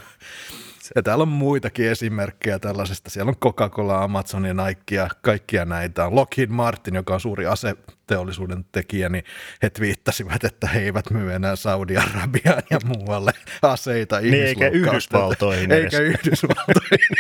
[0.96, 3.10] Ja täällä on muitakin esimerkkejä tällaisesta.
[3.10, 6.06] Siellä on Coca-Cola, Amazon ja Nike ja kaikkia näitä.
[6.06, 9.24] On Lockheed Martin, joka on suuri aseteollisuuden tekijä, niin
[9.64, 16.00] he twiittasivat, että he eivät myy enää Saudi-Arabiaan ja muualle aseita niin, eikä Yhdysvaltoihin Eikä
[16.00, 17.00] Yhdysvaltoihin.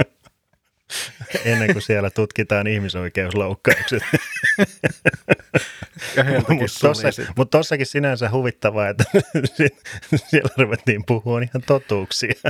[1.44, 4.02] Ennen kuin siellä tutkitaan ihmisoikeusloukkaukset.
[6.28, 6.52] Mutta
[7.36, 9.04] mut tossakin sinänsä huvittavaa, että
[10.30, 12.34] siellä ruvettiin puhua ihan totuuksia.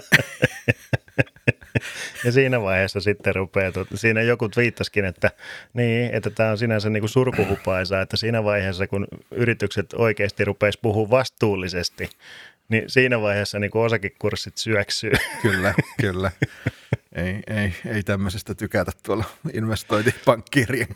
[2.25, 5.31] ja siinä vaiheessa sitten rupeaa, siinä joku twiittasikin, että
[5.75, 10.79] niin, että tämä on sinänsä niin kuin surkuhupaisa, että siinä vaiheessa kun yritykset oikeasti rupeaisi
[10.83, 12.11] puhua vastuullisesti,
[12.69, 15.13] niin siinä vaiheessa niin kuin osakekurssit syöksyy.
[15.43, 16.31] Kyllä, kyllä.
[17.15, 20.89] Ei, ei, ei tämmöisestä tykätä tuolla investointipankkirien.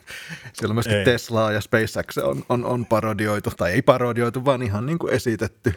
[0.52, 1.04] Siellä myöskin ei.
[1.04, 5.74] Teslaa ja SpaceX on, on, on parodioitu, tai ei parodioitu, vaan ihan niin kuin esitetty,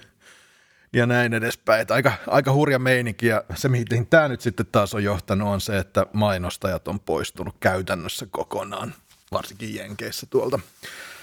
[0.93, 1.82] ja näin edespäin.
[1.82, 5.62] Että aika, aika hurja meininki ja se, mihin tämä nyt sitten taas on johtanut, on
[5.62, 8.93] se, että mainostajat on poistunut käytännössä kokonaan,
[9.32, 10.60] varsinkin Jenkeissä tuolta.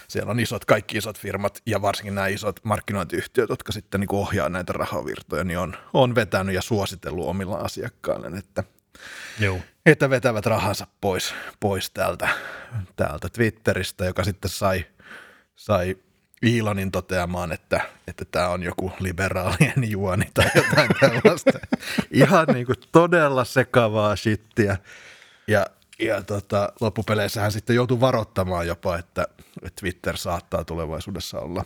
[0.07, 4.49] Siellä on isot, kaikki isot firmat ja varsinkin nämä isot markkinointiyhtiöt, jotka sitten niin ohjaa
[4.49, 8.63] näitä rahavirtoja, niin on, on vetänyt ja suositellut omilla asiakkailleen, että,
[9.39, 9.59] Joo.
[9.85, 12.29] että vetävät rahansa pois, pois täältä,
[12.95, 14.85] täältä Twitteristä, joka sitten sai,
[15.55, 15.97] sai
[16.45, 21.59] Iilonin toteamaan, että, että tämä on joku liberaalien juoni tai jotain tällaista.
[22.11, 24.77] Ihan niin kuin todella sekavaa shittiä.
[25.47, 25.65] Ja,
[25.99, 29.27] ja tota, loppupeleissä hän sitten joutui varoittamaan jopa, että
[29.79, 31.65] Twitter saattaa tulevaisuudessa olla,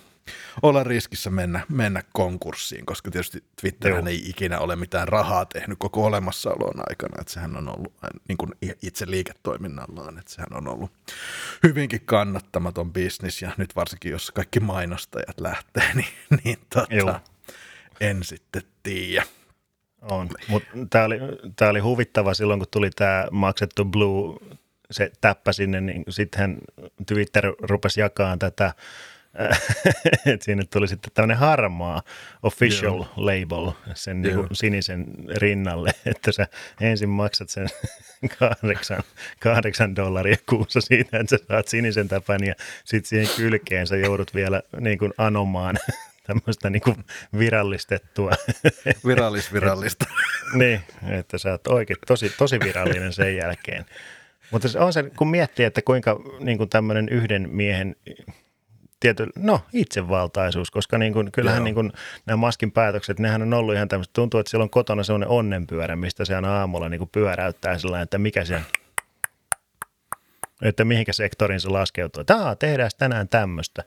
[0.62, 6.06] olla riskissä mennä, mennä konkurssiin, koska tietysti Twitter ei ikinä ole mitään rahaa tehnyt koko
[6.06, 7.94] olemassaolon aikana, että sehän on ollut
[8.28, 10.92] niin kuin itse liiketoiminnallaan, että sehän on ollut
[11.64, 16.08] hyvinkin kannattamaton bisnis ja nyt varsinkin, jos kaikki mainostajat lähtee, niin,
[16.44, 17.20] niin tota,
[18.00, 19.24] en sitten tiedä.
[20.02, 21.20] On, mutta tämä oli,
[21.56, 24.40] tää oli huvittava silloin, kun tuli tämä maksettu Blue,
[24.92, 26.58] se täppä sinne, niin sittenhän
[27.08, 28.74] Twitter rupesi jakamaan tätä
[30.26, 32.02] että sinne tuli sitten tämmöinen harmaa
[32.44, 33.08] official Joo.
[33.16, 36.48] label sen niin kuin sinisen rinnalle, että sä
[36.82, 37.68] ensin maksat sen
[38.40, 39.04] kahdeksan,
[39.40, 44.36] kahdeksan dollaria kuussa siitä, että sä saat sinisen täpän ja sitten siihen kylkeen sä joudut
[44.36, 45.78] vielä niin kuin anomaan
[46.28, 47.06] tämmöistä niin kuin
[47.40, 48.32] virallistettua.
[49.06, 50.06] Virallisvirallista.
[50.54, 53.86] niin, että sä oot oikein tosi, tosi virallinen sen jälkeen.
[54.52, 57.96] Mutta on se, kun miettii, että kuinka niin kuin tämmöinen yhden miehen
[59.00, 61.92] tiety, no itsevaltaisuus, koska niin kuin, kyllähän niin kuin,
[62.26, 65.96] nämä Maskin päätökset, nehän on ollut ihan tämmöistä, tuntuu, että siellä on kotona sellainen onnenpyörä,
[65.96, 68.62] mistä se aina aamulla niin kuin pyöräyttää sellainen, että mikä se
[70.62, 72.24] että mihinkä sektoriin se laskeutuu.
[72.24, 73.84] Tämä tehdään tänään tämmöistä.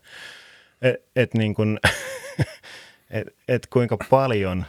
[0.82, 1.80] Et, et niin kuin,
[3.10, 4.64] et, et kuinka paljon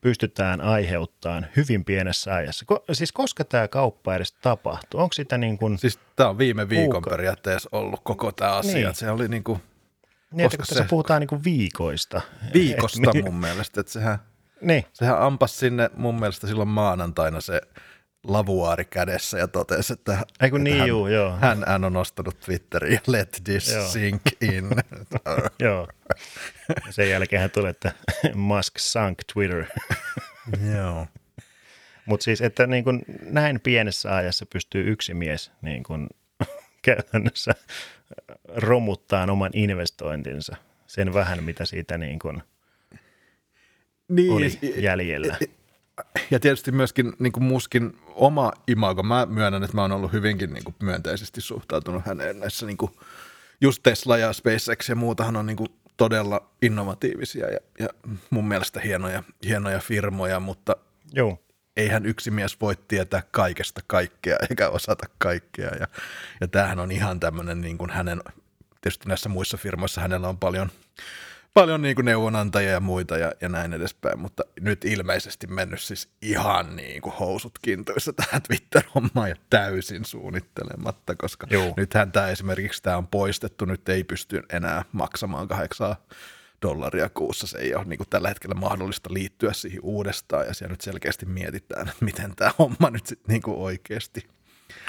[0.00, 2.64] pystytään aiheuttamaan hyvin pienessä ajassa.
[2.64, 5.00] Ko, siis koska tämä kauppa edes tapahtuu?
[5.00, 5.78] Onko sitä niin kuin...
[5.78, 7.10] Siis tämä on viime viikon kuuka...
[7.10, 8.74] periaatteessa ollut koko tämä asia.
[8.74, 8.94] Niin.
[8.94, 9.62] Se oli niin kuin...
[10.30, 10.84] Niin, koska että se...
[10.90, 12.20] puhutaan niin kuin viikoista.
[12.54, 14.18] Viikosta et, mun mielestä, että sehän,
[14.60, 14.84] niin.
[14.92, 17.60] sehän ampas sinne mun mielestä silloin maanantaina se
[18.24, 21.36] lavuaari kädessä ja totesi, että, Ei kun niin, hän, juu, joo.
[21.36, 23.88] Hän, hän on nostanut Twitteriin let this joo.
[23.88, 24.70] sink in.
[25.66, 25.88] joo.
[26.90, 27.92] Sen jälkeen hän tuli, että
[28.34, 29.64] Musk sunk Twitter.
[30.76, 31.06] joo.
[32.06, 36.08] Mutta siis, että niin kun näin pienessä ajassa pystyy yksi mies niin kun
[36.82, 37.52] käytännössä
[38.56, 40.56] romuttaa oman investointinsa.
[40.86, 42.42] Sen vähän, mitä siitä niin kun
[44.08, 45.36] niin, oli jäljellä
[46.30, 49.02] ja tietysti myöskin niin kuin muskin oma imago.
[49.02, 52.92] Mä myönnän, että mä oon ollut hyvinkin niin kuin myönteisesti suhtautunut häneen näissä niin kuin,
[53.60, 57.88] just Tesla ja SpaceX ja muutahan on niin kuin todella innovatiivisia ja, ja
[58.30, 60.76] mun mielestä hienoja, hienoja firmoja, mutta
[61.12, 61.38] Joo.
[61.76, 65.70] eihän yksi mies voi tietää kaikesta kaikkea eikä osata kaikkea.
[65.80, 65.88] Ja,
[66.40, 68.22] ja tämähän on ihan tämmöinen niin kuin hänen,
[68.80, 70.70] tietysti näissä muissa firmoissa hänellä on paljon–
[71.56, 76.08] paljon niin kuin neuvonantajia ja muita ja, ja näin edespäin, mutta nyt ilmeisesti mennyt siis
[76.22, 81.74] ihan niin kuin housut kintuissa tähän Twitter-hommaan ja täysin suunnittelematta, koska Joo.
[81.76, 85.96] nythän tämä esimerkiksi tämä on poistettu, nyt ei pysty enää maksamaan kahdeksaa
[86.62, 87.46] dollaria kuussa.
[87.46, 91.26] Se ei ole niin kuin tällä hetkellä mahdollista liittyä siihen uudestaan ja siellä nyt selkeästi
[91.26, 94.28] mietitään, että miten tämä homma nyt sitten niin kuin oikeasti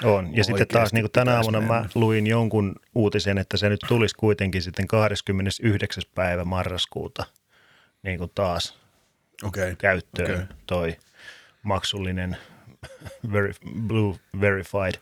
[0.04, 0.36] on.
[0.36, 1.74] Ja sitten taas niin kuin tänä aamuna mennä.
[1.74, 6.02] mä luin jonkun uutisen, että se nyt tulisi kuitenkin sitten 29.
[6.14, 7.24] päivä marraskuuta
[8.02, 8.78] niin kuin taas
[9.42, 9.76] okay.
[9.76, 10.56] käyttöön okay.
[10.66, 10.96] toi
[11.62, 12.36] maksullinen
[13.86, 14.94] Blue Verified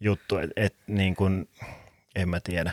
[0.00, 1.48] juttu, että et, niin kuin,
[2.14, 2.72] en mä tiedä.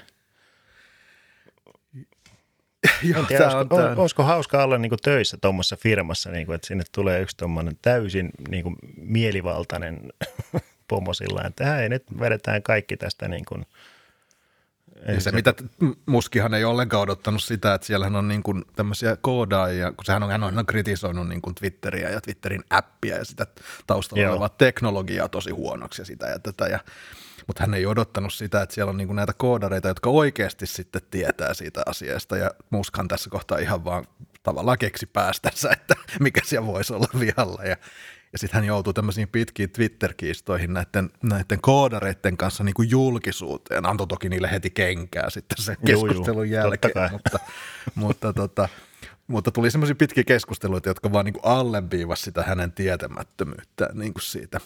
[3.03, 6.55] Joo, en tiedä, olisiko, on, olisiko hauska olla niin kuin töissä tuommoisessa firmassa, niin kuin,
[6.55, 10.13] että sinne tulee yksi tuommoinen täysin niin kuin mielivaltainen
[10.89, 13.65] pomo sillä että hei, nyt vedetään kaikki tästä niin kuin
[15.07, 15.53] ja se, mitä
[16.05, 20.31] Muskihan ei ollenkaan odottanut sitä, että siellähän on niin kuin tämmöisiä koodaajia, kun sehän on,
[20.31, 23.47] hän on kritisoinut niin kuin Twitteriä ja Twitterin appia ja sitä
[23.87, 24.31] taustalla Joo.
[24.31, 26.65] olevaa teknologiaa tosi huonoksi ja sitä ja tätä.
[26.65, 26.79] Ja,
[27.47, 31.01] mutta hän ei odottanut sitä, että siellä on niin kuin näitä koodareita, jotka oikeasti sitten
[31.11, 34.05] tietää siitä asiasta ja Muskhan tässä kohtaa ihan vaan
[34.43, 37.77] tavallaan keksi päästänsä, että mikä siellä voisi olla vialla ja
[38.31, 43.85] ja sitten hän joutuu tämmöisiin pitkiin Twitter-kiistoihin näiden, näiden koodareiden kanssa niin kuin julkisuuteen.
[43.85, 47.39] Antoi toki niille heti kenkää sitten sen keskustelun juu, jälkeen, mutta,
[47.95, 48.69] mutta, tota,
[49.27, 54.23] mutta tuli semmoisia pitkiä keskusteluita, jotka vaan niin kuin alleviivasi sitä hänen tietämättömyyttään niin kuin
[54.23, 54.59] siitä,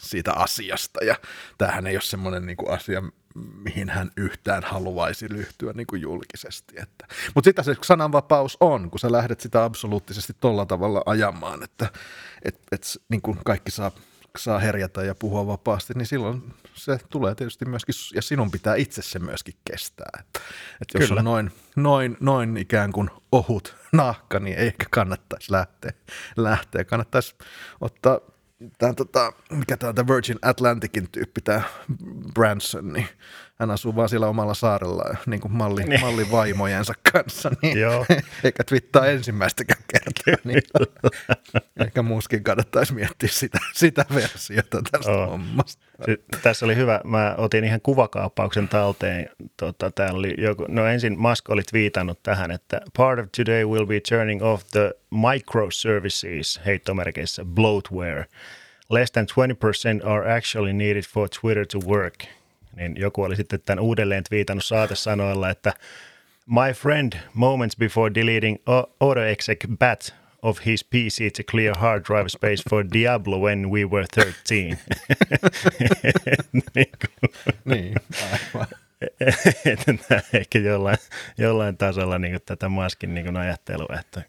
[0.00, 1.04] siitä asiasta.
[1.04, 1.16] Ja
[1.58, 3.02] tämähän ei ole semmoinen niin kuin asia,
[3.34, 6.74] mihin hän yhtään haluaisi lyhtyä niin kuin julkisesti.
[6.82, 7.06] Että.
[7.34, 11.90] Mutta sitä se sananvapaus on, kun sä lähdet sitä absoluuttisesti tolla tavalla ajamaan, että
[12.42, 13.90] et, et, niin kuin kaikki saa,
[14.38, 19.02] saa herjata ja puhua vapaasti, niin silloin se tulee tietysti myöskin, ja sinun pitää itse
[19.02, 20.10] se myöskin kestää.
[20.20, 20.40] Että,
[20.82, 21.18] että jos Kyllä.
[21.18, 25.92] on noin, noin, noin ikään kuin ohut nahka, niin ei ehkä kannattaisi lähteä.
[26.36, 26.84] lähteä.
[26.84, 27.34] Kannattaisi
[27.80, 28.20] ottaa
[28.78, 31.62] tämä, tota, mikä tämä tämä Virgin Atlanticin tyyppi, tämä
[32.34, 33.08] Branson, niin
[33.60, 36.00] hän asuu vaan siellä omalla saarella niin kuin malli, niin.
[36.00, 38.06] malli vaimojensa kanssa, niin Joo.
[38.44, 40.44] eikä twittaa ensimmäistäkään kertaa.
[40.44, 40.62] Niin
[41.86, 45.30] ehkä muuskin kannattaisi miettiä sitä, sitä versiota tästä oh.
[45.30, 45.82] hommasta.
[46.42, 49.28] Tässä oli hyvä, mä otin ihan kuvakaappauksen talteen.
[49.56, 53.86] Tota, täällä oli joku, no ensin Musk oli viitannut tähän, että part of today will
[53.86, 58.26] be turning off the microservices, heittomerkeissä bloatware.
[58.90, 59.26] Less than
[60.02, 62.14] 20% are actually needed for Twitter to work–
[62.76, 65.72] niin joku oli sitten tämän uudelleen twiitannut saatesanoilla, että
[66.46, 68.56] My friend, moments before deleting
[69.00, 74.06] AutoExec bat of his PC to clear hard drive space for Diablo when we were
[74.14, 74.54] 13.
[76.74, 76.92] niin,
[77.64, 77.94] niin
[78.32, 78.66] aivan.
[80.32, 80.98] ehkä jollain,
[81.38, 84.22] jollain tasolla niin tätä maskin niin ajattelua, että,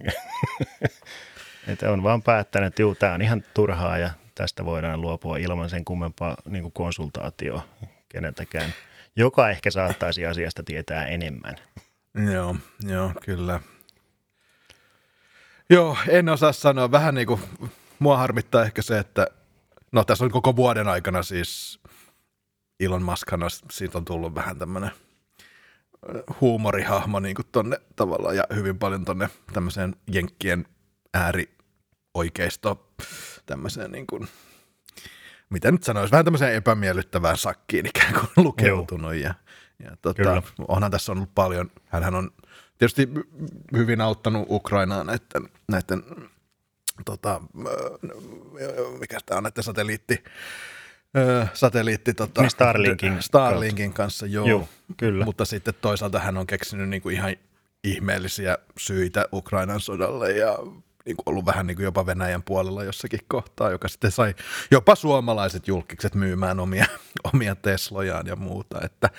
[1.68, 5.70] että on vaan päättänyt, että juu, tämä on ihan turhaa ja tästä voidaan luopua ilman
[5.70, 7.64] sen kummempaa niin konsultaatioa
[8.12, 8.74] keneltäkään,
[9.16, 11.56] joka ehkä saattaisi asiasta tietää enemmän.
[12.34, 12.56] Joo,
[12.88, 13.60] joo, kyllä.
[15.70, 16.92] Joo, en osaa sanoa.
[16.92, 17.42] Vähän niin kuin,
[18.00, 19.28] mua harmittaa ehkä se, että
[19.92, 21.80] no tässä on koko vuoden aikana siis
[22.80, 24.92] Ilon Maskana, siitä on tullut vähän tämmöinen
[26.42, 30.66] huumorihahmo niin kuin tonne tavallaan ja hyvin paljon tonne tämmöiseen jenkkien
[31.14, 32.94] äärioikeisto
[33.46, 34.28] tämmöiseen niin kuin
[35.52, 39.16] mitä nyt sanoisi, vähän tämmöiseen epämiellyttävään sakkiin ikään kuin lukeutunut.
[39.16, 39.34] Ja,
[39.84, 42.32] ja tota, onhan tässä ollut paljon, hän on
[42.78, 43.10] tietysti
[43.74, 46.04] hyvin auttanut Ukrainaa näiden, näiden
[47.06, 47.42] tota,
[49.00, 50.24] mikä tämä on, näiden satelliitti,
[51.54, 54.48] satelliitti tota, niin Starlinkin, Starlinkin kanssa, joo.
[54.48, 54.70] joo.
[54.98, 55.26] kyllä.
[55.26, 57.36] Mutta sitten toisaalta hän on keksinyt niin kuin ihan
[57.84, 60.58] ihmeellisiä syitä Ukrainan sodalle ja
[61.06, 64.36] niin kuin ollut vähän niin kuin jopa Venäjän puolella jossakin kohtaa, joka sitten sai
[64.72, 66.86] jopa suomalaiset julkikset myymään omia,
[67.34, 68.80] omia Teslojaan ja muuta.
[68.84, 69.10] Että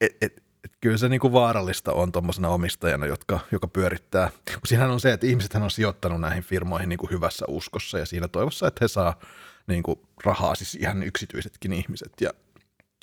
[0.00, 4.30] et, et, et kyllä se niin kuin vaarallista on tuommoisena omistajana, jotka, joka pyörittää.
[4.64, 8.28] Siinähän on se, että ihmiset on sijoittanut näihin firmoihin niin kuin hyvässä uskossa ja siinä
[8.28, 9.18] toivossa, että he saa
[9.66, 12.12] niin kuin rahaa, siis ihan yksityisetkin ihmiset.
[12.20, 12.30] Ja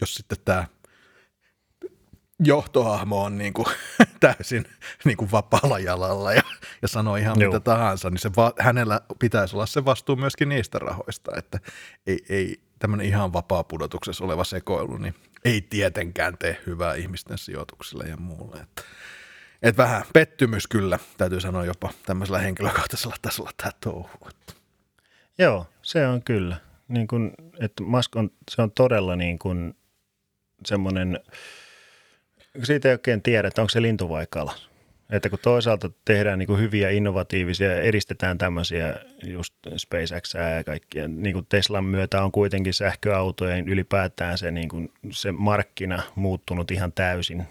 [0.01, 0.65] jos sitten tämä
[2.39, 3.67] johtohahmo on niin kuin,
[4.19, 4.65] täysin
[5.05, 6.41] niin kuin vapaalla jalalla ja,
[6.81, 7.51] ja sanoo ihan Joo.
[7.51, 11.59] mitä tahansa, niin se va, hänellä pitäisi olla se vastuu myöskin niistä rahoista, että
[12.07, 18.03] ei, ei tämmöinen ihan vapaa pudotuksessa oleva sekoilu, niin ei tietenkään tee hyvää ihmisten sijoituksille
[18.03, 18.57] ja muulle.
[18.61, 18.81] Että,
[19.61, 24.09] et vähän pettymys kyllä, täytyy sanoa jopa tämmöisellä henkilökohtaisella tasolla tämä touhu.
[25.37, 26.57] Joo, se on kyllä.
[26.87, 29.75] Niin kun, että Musk on, se on todella niin kuin
[30.65, 31.19] semmoinen–
[32.63, 34.53] siitä ei oikein tiedä, että onko se lintu vai kala.
[35.09, 41.33] Että kun toisaalta tehdään niin kuin hyviä innovatiivisia, edistetään tämmöisiä just SpaceX ja kaikkia, niin
[41.33, 47.47] kuin Teslan myötä on kuitenkin sähköautojen ylipäätään se, niin kuin se markkina muuttunut ihan täysin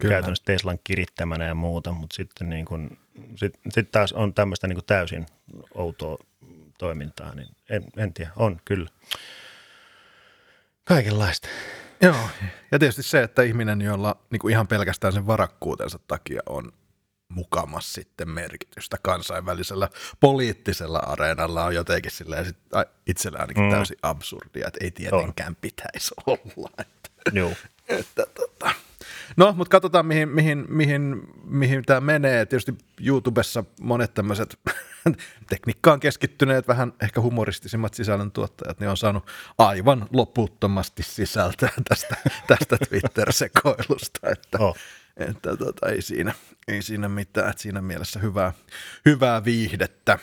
[0.00, 0.12] Kyllä.
[0.12, 2.98] käytännössä Teslan kirittämänä ja muuta, mutta sitten niin kuin,
[3.36, 5.26] sit, sit taas on tämmöistä niin kuin täysin
[5.74, 6.18] outoa
[6.78, 8.90] toimintaa, niin en, en tiedä, on kyllä.
[10.84, 11.48] Kaikenlaista.
[12.02, 12.28] Joo,
[12.72, 16.72] ja tietysti se, että ihminen, jolla niin kuin ihan pelkästään sen varakkuutensa takia on
[17.28, 19.88] mukamas sitten merkitystä kansainvälisellä
[20.20, 22.56] poliittisella areenalla on jotenkin silleen sit,
[23.06, 23.70] itsellä ainakin mm.
[23.70, 25.56] täysin absurdia, että ei tietenkään on.
[25.60, 26.70] pitäisi olla.
[26.78, 27.52] Että, Joo.
[27.88, 28.74] Että, tota,
[29.36, 32.46] No, mutta katsotaan, mihin, mihin, mihin, mihin tämä menee.
[32.46, 32.74] Tietysti
[33.06, 34.58] YouTubessa monet tämmöiset
[35.50, 42.16] tekniikkaan keskittyneet, vähän ehkä humoristisimmat sisällöntuottajat, niin on saanut aivan loputtomasti sisältöä tästä,
[42.48, 44.76] tästä Twitter-sekoilusta, että, oh.
[45.16, 46.34] että tota, ei, siinä,
[46.68, 48.52] ei siinä mitään, että siinä mielessä hyvää,
[49.04, 50.18] hyvää viihdettä.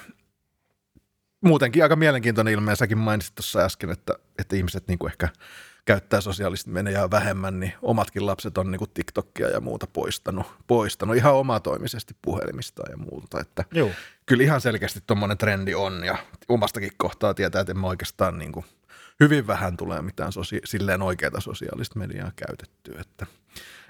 [1.41, 5.29] Muutenkin aika mielenkiintoinen ilme, ja säkin mainitsit tuossa äsken, että, että ihmiset niin kuin ehkä–
[5.87, 11.15] käyttää sosiaalista mediaa vähemmän, niin omatkin lapset on niin kuin TikTokia ja muuta poistanut, poistanut
[11.15, 13.39] ihan omatoimisesti puhelimista ja muuta.
[13.39, 13.91] Että Joo.
[14.25, 16.17] Kyllä ihan selkeästi tuommoinen trendi on ja
[16.49, 18.65] omastakin kohtaa tietää, että en mä oikeastaan niin kuin
[19.19, 23.01] hyvin vähän tulee mitään sosia- silleen oikeaa sosiaalista mediaa käytettyä.
[23.01, 23.25] Että,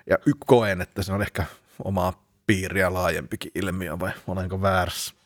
[0.09, 1.45] ja koen, että se on ehkä
[1.83, 5.16] omaa piiriä laajempikin ilmiö vai olenko väärässä?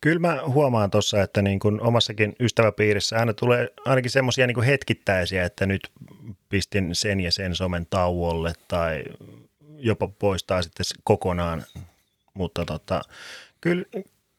[0.00, 5.44] Kyllä mä huomaan tuossa, että niin kuin omassakin ystäväpiirissä aina tulee ainakin semmoisia niin hetkittäisiä,
[5.44, 5.90] että nyt
[6.48, 9.04] pistin sen ja sen somen tauolle tai
[9.76, 11.64] jopa poistaa sitten kokonaan.
[12.34, 13.02] Mutta tota,
[13.60, 13.84] kyllä,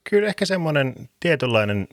[0.09, 1.87] kyllä ehkä semmoinen tietynlainen,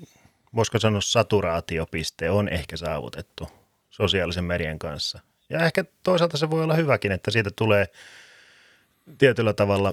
[0.54, 3.48] voisiko sanoa saturaatiopiste on ehkä saavutettu
[3.90, 5.20] sosiaalisen median kanssa.
[5.50, 7.86] Ja ehkä toisaalta se voi olla hyväkin, että siitä tulee
[9.18, 9.92] tietyllä tavalla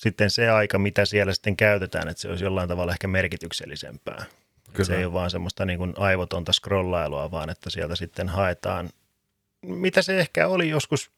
[0.00, 4.24] sitten se aika, mitä siellä sitten käytetään, että se olisi jollain tavalla ehkä merkityksellisempää.
[4.72, 4.86] Kyllä.
[4.86, 8.90] Se ei ole vaan semmoista niin kuin aivotonta scrollailua, vaan että sieltä sitten haetaan,
[9.66, 11.10] mitä se ehkä oli joskus,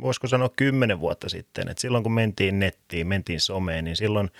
[0.00, 4.30] voisiko sanoa kymmenen vuotta sitten, että silloin kun mentiin nettiin, mentiin someen, niin silloin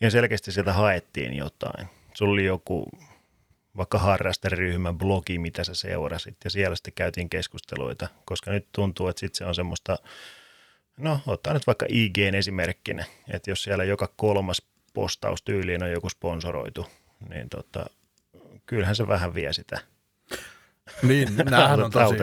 [0.00, 1.86] ihan selkeästi sieltä haettiin jotain.
[2.14, 2.90] Sulla oli joku
[3.76, 9.20] vaikka harrasteryhmä, blogi, mitä sä seurasit, ja siellä sitten käytiin keskusteluita, koska nyt tuntuu, että
[9.20, 9.98] sitten se on semmoista–
[11.00, 14.62] No, ottaa nyt vaikka IGn esimerkkinä, että jos siellä joka kolmas
[14.94, 16.86] postaustyyliin on joku sponsoroitu,
[17.28, 17.86] niin tota,
[18.66, 19.80] kyllähän se vähän vie sitä
[21.02, 22.16] niin, näähän on tosi,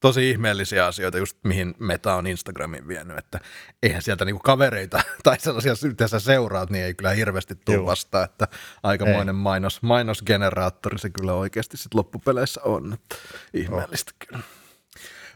[0.00, 3.40] tosi ihmeellisiä asioita, just mihin Meta on Instagramin vienyt, että
[3.82, 8.48] eihän sieltä niinku kavereita tai sellaisia yhteensä seuraat, niin ei kyllä hirveästi tule vastaan, että
[8.82, 13.16] aikamoinen mainos, mainosgeneraattori se kyllä oikeasti sitten loppupeleissä on, että
[13.54, 14.28] ihmeellistä oh.
[14.28, 14.61] kyllä.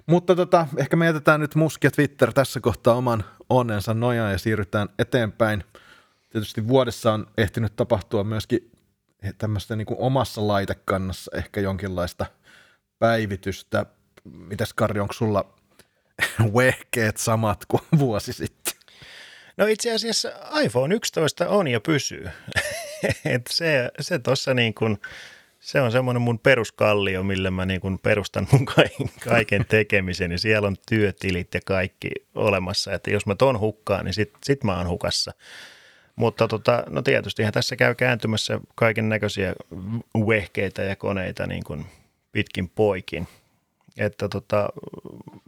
[0.06, 4.38] Mutta tota, ehkä me jätetään nyt Musk ja Twitter tässä kohtaa oman onnensa nojaan ja
[4.38, 5.64] siirrytään eteenpäin.
[6.28, 8.70] Tietysti vuodessa on ehtinyt tapahtua myöskin
[9.38, 12.26] tämmöistä niin kuin omassa laitekannassa ehkä jonkinlaista
[12.98, 13.86] päivitystä.
[14.24, 15.54] Mitäs Karri, onko sulla
[16.56, 18.72] vehkeet samat kuin vuosi sitten?
[19.56, 20.32] No itse asiassa
[20.62, 22.30] iPhone 11 on ja pysyy.
[23.24, 24.98] Et se se tuossa niin kuin–
[25.66, 28.66] se on semmoinen mun peruskallio, millä mä niin kuin perustan mun
[29.28, 30.38] kaiken tekemiseni.
[30.38, 34.76] Siellä on työtilit ja kaikki olemassa, että jos mä ton hukkaan, niin sit, sit mä
[34.76, 35.32] oon hukassa.
[36.16, 39.54] Mutta tota, no tietysti tässä käy kääntymässä kaiken näköisiä
[40.26, 41.86] vehkeitä ja koneita niin kuin
[42.32, 43.28] pitkin poikin.
[43.98, 44.68] Että tota,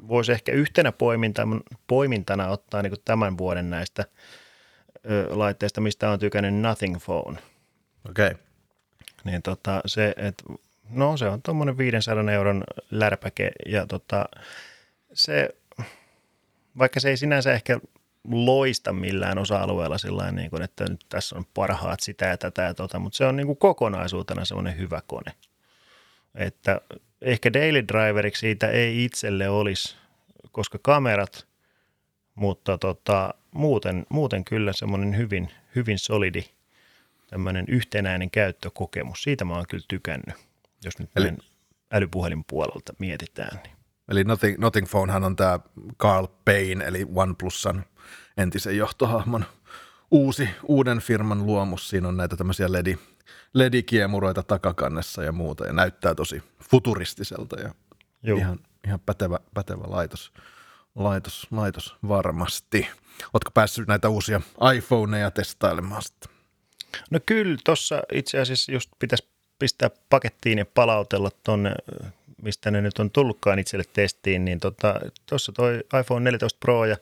[0.09, 4.05] voisi ehkä yhtenä poimintana, poimintana ottaa niin kuin tämän vuoden näistä
[5.11, 7.39] ö, laitteista, mistä on tykännyt Nothing Phone.
[8.09, 8.27] Okei.
[8.27, 8.47] Okay
[9.25, 10.43] niin tota, se, et,
[10.91, 14.25] no se on tuommoinen 500 euron lärpäke ja tota,
[15.12, 15.49] se,
[16.79, 17.81] vaikka se ei sinänsä ehkä
[18.31, 22.75] loista millään osa-alueella sillä niin kuin, että nyt tässä on parhaat sitä ja tätä ja
[22.75, 25.33] tota, mutta se on niin kuin kokonaisuutena semmoinen hyvä kone.
[26.35, 26.81] Että
[27.23, 29.97] ehkä daily driveriksi siitä ei itselle olisi,
[30.53, 31.47] koska kamerat,
[32.35, 36.45] mutta tota, muuten, muuten kyllä semmoinen hyvin, hyvin solidi–
[37.31, 39.22] tämmöinen yhtenäinen käyttökokemus.
[39.22, 40.37] Siitä mä oon kyllä tykännyt,
[40.85, 41.33] jos nyt Eli,
[41.93, 43.61] älypuhelin puolelta mietitään.
[43.64, 43.76] Niin.
[44.09, 45.61] Eli Nothing, Nothing Phonehan on tämä
[45.99, 47.85] Carl Payne, eli OnePlusan
[48.37, 49.45] entisen johtohahmon
[50.11, 51.89] uusi, uuden firman luomus.
[51.89, 52.99] Siinä on näitä tämmöisiä ledi,
[53.55, 57.74] ledikiemuroita takakannessa ja muuta, ja näyttää tosi futuristiselta ja
[58.37, 60.33] ihan, ihan pätevä, pätevä laitos,
[60.95, 62.89] laitos, laitos varmasti.
[63.33, 64.41] Oletko päässyt näitä uusia
[64.76, 66.38] iPhoneja testailemaan sitten?
[67.11, 69.28] No kyllä, tuossa itse asiassa just pitäisi
[69.59, 71.74] pistää pakettiin ja palautella tuonne,
[72.43, 76.97] mistä ne nyt on tullutkaan itselle testiin, niin tuossa tota, toi iPhone 14 Pro ja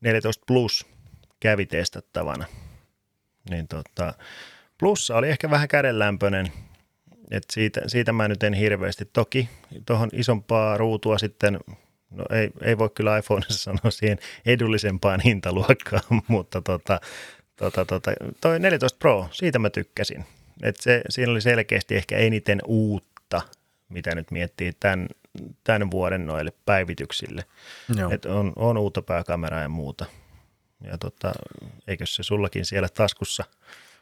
[0.00, 0.86] 14 Plus
[1.40, 2.46] kävi testattavana.
[3.50, 4.14] Niin tota,
[4.78, 6.52] Plussa oli ehkä vähän kädenlämpöinen,
[7.30, 9.04] et siitä, siitä mä nyt en hirveästi.
[9.04, 9.48] Toki
[9.86, 11.60] tuohon isompaa ruutua sitten,
[12.10, 17.00] no ei, ei voi kyllä iPhoneissa sanoa siihen edullisempaan hintaluokkaan, mutta tota,
[17.60, 20.24] tota, tota, toi 14 Pro, siitä mä tykkäsin.
[20.62, 23.40] Et se, siinä oli selkeästi ehkä eniten uutta,
[23.88, 25.08] mitä nyt miettii tämän,
[25.64, 27.44] tämän vuoden noille päivityksille.
[28.10, 30.06] Et on, on uutta pääkameraa ja muuta.
[30.84, 31.32] Ja tota,
[31.86, 33.44] eikö se sullakin siellä taskussa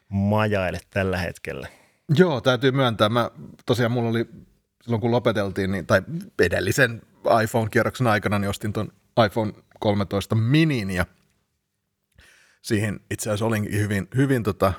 [0.09, 1.69] majaile tällä hetkellä?
[2.17, 3.09] Joo, täytyy myöntää.
[3.09, 3.31] Mä,
[3.67, 4.29] tosiaan mulla oli
[4.83, 6.03] silloin kun lopeteltiin, niin, tai
[6.39, 7.03] edellisen
[7.43, 8.93] iPhone-kierroksen aikana, niin ostin ton
[9.27, 11.07] iPhone 13 minin ja–
[12.69, 14.73] siihen itse asiassa olinkin hyvin, hyvin tota,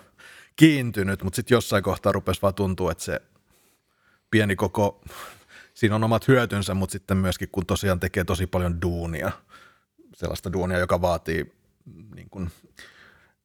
[0.56, 3.22] kiintynyt, mutta sitten jossain kohtaa rupesi vaan tuntua, että se
[4.32, 5.02] pieni koko,
[5.74, 9.32] siinä on omat hyötynsä, mutta sitten myöskin kun tosiaan tekee tosi paljon duunia,
[10.14, 11.54] sellaista duunia, joka vaatii
[12.16, 12.52] niin kuin,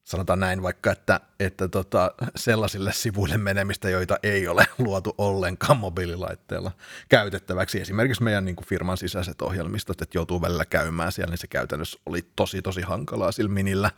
[0.05, 6.73] sanotaan näin vaikka, että, että tota, sellaisille sivuille menemistä, joita ei ole luotu ollenkaan mobiililaitteella
[7.09, 7.81] käytettäväksi.
[7.81, 12.01] Esimerkiksi meidän niin kuin firman sisäiset ohjelmistot, että joutuu välillä käymään siellä, niin se käytännössä
[12.07, 13.91] oli tosi tosi hankalaa sillä minillä.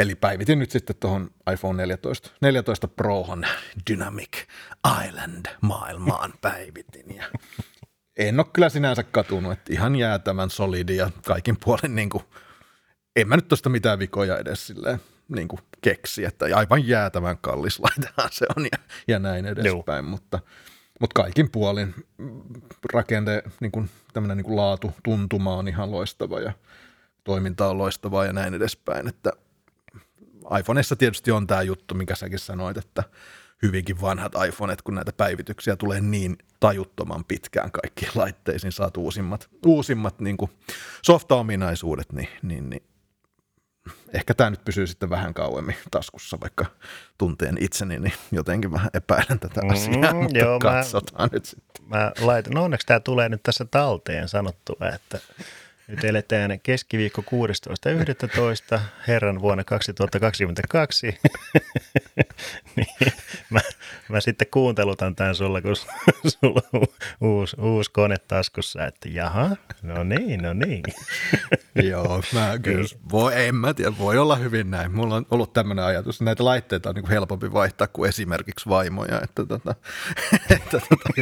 [0.00, 3.44] Eli päivitin nyt sitten tuohon iPhone 14, 14 Prohon
[3.90, 4.36] Dynamic
[5.08, 7.16] Island maailmaan päivitin.
[7.16, 7.24] Ja
[8.16, 12.24] en ole kyllä sinänsä katunut, että ihan jäätävän solidi ja kaikin puolin niin kuin,
[13.16, 17.80] en mä nyt tuosta mitään vikoja edes silleen niin kuin keksi, että aivan jäätävän kallis
[17.84, 18.78] laitehan se on ja,
[19.08, 20.38] ja näin edespäin, mutta,
[21.00, 21.94] mutta kaikin puolin
[22.92, 26.52] rakente, niin kuin, tämmöinen niin kuin laatu, tuntuma on ihan loistava ja
[27.24, 29.32] toiminta on loistavaa ja näin edespäin, että
[30.58, 33.04] iPhoneissa tietysti on tämä juttu, mikä säkin sanoit, että
[33.62, 40.20] hyvinkin vanhat iPhoneet, kun näitä päivityksiä tulee niin tajuttoman pitkään kaikkiin laitteisiin, saat uusimmat, uusimmat
[40.20, 40.50] niin kuin
[41.02, 42.82] softa-ominaisuudet, niin, niin, niin
[44.12, 46.66] ehkä tämä nyt pysyy sitten vähän kauemmin taskussa, vaikka
[47.18, 51.84] tunteen itseni, niin jotenkin vähän epäilen tätä mm, asiaa, mutta joo, katsotaan mä, nyt sitten.
[51.88, 55.18] Mä laitan, no onneksi tämä tulee nyt tässä talteen sanottua, että
[55.90, 57.24] nyt eletään keskiviikko
[58.74, 58.80] 16.11.
[59.08, 61.06] herran vuonna 2022.
[62.76, 63.12] niin,
[63.50, 63.60] mä,
[64.08, 65.76] mä, sitten kuuntelutan tämän sulla, kun
[66.40, 66.82] sulla on
[67.20, 70.82] uusi, uusi kone taskussa, että jaha, no niin, no niin.
[71.90, 74.92] Joo, mä kyllä, voi, en mä tiedä, voi olla hyvin näin.
[74.92, 79.20] Mulla on ollut tämmöinen ajatus, näitä laitteita on niin kuin helpompi vaihtaa kuin esimerkiksi vaimoja,
[79.20, 79.74] että että tota,
[80.50, 81.12] että tota,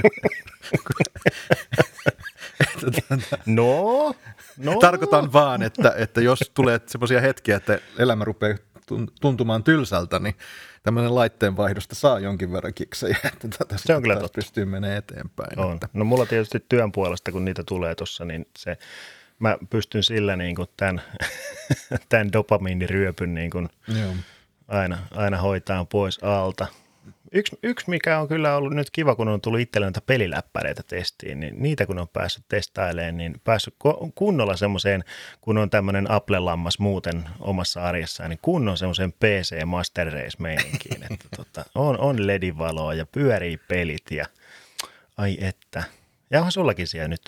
[3.47, 4.15] no,
[4.57, 4.79] No.
[4.81, 8.59] Tarkoitan vaan, että, että jos tulee semmoisia hetkiä, että elämä rupeaa
[9.21, 10.35] tuntumaan tylsältä, niin
[10.83, 14.35] tämmöinen laitteen vaihdosta saa jonkin verran kiksejä, että tätä se on kyllä totta.
[14.35, 15.59] pystyy menemään eteenpäin.
[15.59, 15.75] On.
[15.75, 15.89] Että.
[15.93, 18.77] No mulla tietysti työn puolesta, kun niitä tulee tuossa, niin se,
[19.39, 21.03] mä pystyn sillä niin kuin tämän,
[22.09, 23.69] tämän dopamiiniryöpyn niin kuin
[24.01, 24.13] Joo.
[24.69, 26.67] Aina, aina hoitaa pois alta.
[27.33, 31.41] Yksi, yksi, mikä on kyllä ollut nyt kiva, kun on tullut itselle näitä peliläppäreitä testiin,
[31.41, 33.75] niin niitä kun on päässyt testailemaan, niin päässyt
[34.15, 35.05] kunnolla semmoiseen,
[35.41, 41.65] kun on tämmöinen Apple-lammas muuten omassa arjessaan, niin kunnon semmoiseen PC Master Race-meininkiin, että tota,
[41.75, 44.25] on, on ledivaloa ja pyörii pelit ja
[45.17, 45.83] ai että.
[46.31, 47.21] Ja onhan sullakin siellä nyt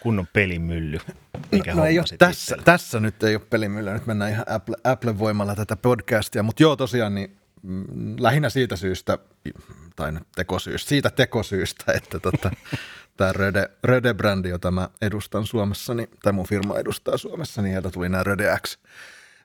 [0.00, 0.98] kunnon pelimylly.
[1.52, 5.54] Mikä no ei ole tässä, tässä nyt ei ole pelimylly, nyt mennään ihan Apple, Apple-voimalla
[5.54, 7.36] tätä podcastia, mutta joo tosiaan niin
[8.18, 9.18] lähinnä siitä syystä,
[9.96, 12.50] tai tekosyystä, siitä tekosyystä, että tota,
[13.16, 17.90] tämä Röde, Röde-brändi, jota mä edustan Suomessa, niin, tai mun firma edustaa Suomessa, niin sieltä
[17.90, 18.78] tuli nämä Röde X,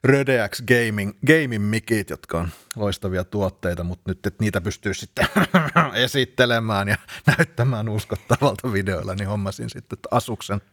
[0.04, 5.26] Röde X Gaming, Gaming mikit, jotka on loistavia tuotteita, mutta nyt että niitä pystyy sitten
[6.04, 6.96] esittelemään ja
[7.36, 10.60] näyttämään uskottavalta videoilla, niin hommasin sitten Asuksen–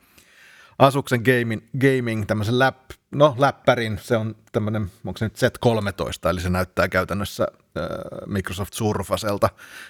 [0.79, 2.77] Asuksen gaming, gaming tämmöisen läp,
[3.11, 7.83] no, läppärin, se on tämmöinen, onko se nyt Z13, eli se näyttää käytännössä äh,
[8.25, 9.49] Microsoft Surfacelta,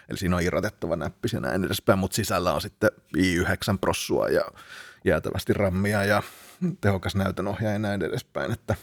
[0.10, 4.42] eli siinä on irrotettava näppis ja näin edespäin, mutta sisällä on sitten i9 prossua ja
[5.06, 6.24] jäätävästi rammia ja
[6.82, 8.76] tehokas näytönohjaaja ja näin edespäin, että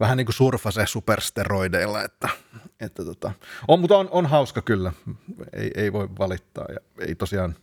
[0.00, 2.28] vähän niin kuin Surface supersteroideilla, että,
[2.80, 3.32] että tota,
[3.68, 4.92] on, mutta on, on hauska kyllä,
[5.52, 7.56] ei, ei voi valittaa ja ei tosiaan,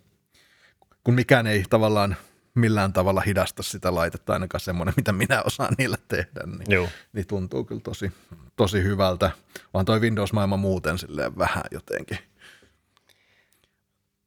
[1.03, 2.15] kun mikään ei tavallaan
[2.57, 7.63] millään tavalla hidasta sitä laitetta, ainakaan semmoinen, mitä minä osaan niillä tehdä, niin, niin tuntuu
[7.63, 8.11] kyllä tosi,
[8.55, 9.31] tosi hyvältä,
[9.73, 12.17] vaan toi Windows-maailma muuten silleen vähän jotenkin.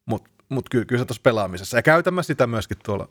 [0.05, 1.77] Mutta mut kyllä, kyllä se tuossa pelaamisessa.
[1.77, 3.07] Ja käytämme sitä myöskin tuolla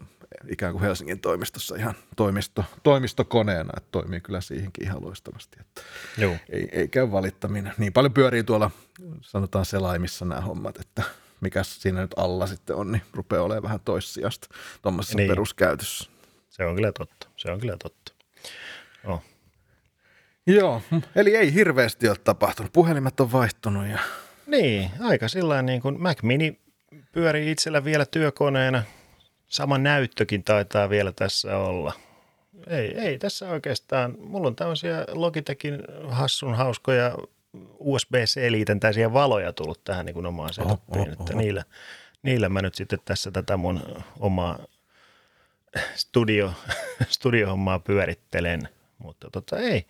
[0.48, 5.56] ikään kuin Helsingin toimistossa ihan toimisto, toimistokoneena, että toimii kyllä siihenkin ihan loistavasti.
[5.60, 5.82] Että
[6.18, 6.36] Joo.
[6.48, 7.72] Ei, ei käy valittaminen.
[7.78, 8.70] Niin paljon pyörii tuolla,
[9.20, 11.02] sanotaan selaimissa nämä hommat, että–
[11.41, 14.49] mikä siinä nyt alla sitten on, niin rupeaa olemaan vähän toissijasta
[14.82, 15.28] tuommoisessa niin.
[15.28, 16.11] peruskäytössä.
[16.49, 18.12] Se on kyllä totta, se on kyllä totta.
[19.05, 19.22] Oh.
[20.47, 20.82] Joo,
[21.16, 22.72] eli ei hirveästi ole tapahtunut.
[22.72, 23.99] Puhelimet on vaihtunut ja...
[24.47, 26.61] Niin, aika sillä niin kuin Mac Mini
[27.12, 28.82] pyörii itsellä vielä työkoneena.
[29.49, 31.93] Sama näyttökin taitaa vielä tässä olla.
[32.66, 34.14] Ei, ei tässä oikeastaan.
[34.18, 37.16] Mulla on tämmöisiä Logitechin hassun hauskoja
[37.78, 38.80] USB-C-liitän
[39.12, 41.64] valoja tullut tähän niin kuin omaan setupiin, oh, oh, että niillä,
[42.22, 43.82] niillä mä nyt sitten tässä tätä mun
[44.20, 44.59] omaa
[45.94, 46.53] studio,
[47.09, 49.86] studiohommaa pyörittelen, mutta tota ei.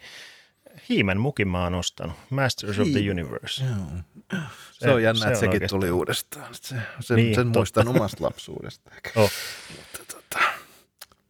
[0.88, 2.88] Hiimen mukin mä oon ostanut, Masters Hiim.
[2.88, 3.64] of the Universe.
[3.64, 4.38] Joo.
[4.72, 5.80] Se, se on jännä, se että on sekin oikeastaan.
[5.80, 6.54] tuli uudestaan.
[6.54, 8.90] Se, sen, niin, sen muistan omasta lapsuudesta.
[9.16, 9.30] Oh.
[9.76, 10.44] Mutta, tota,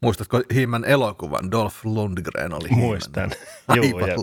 [0.01, 1.51] muistatko Hiimen elokuvan?
[1.51, 3.31] Dolph Lundgren oli Muistan.
[3.77, 4.15] Joo, ja,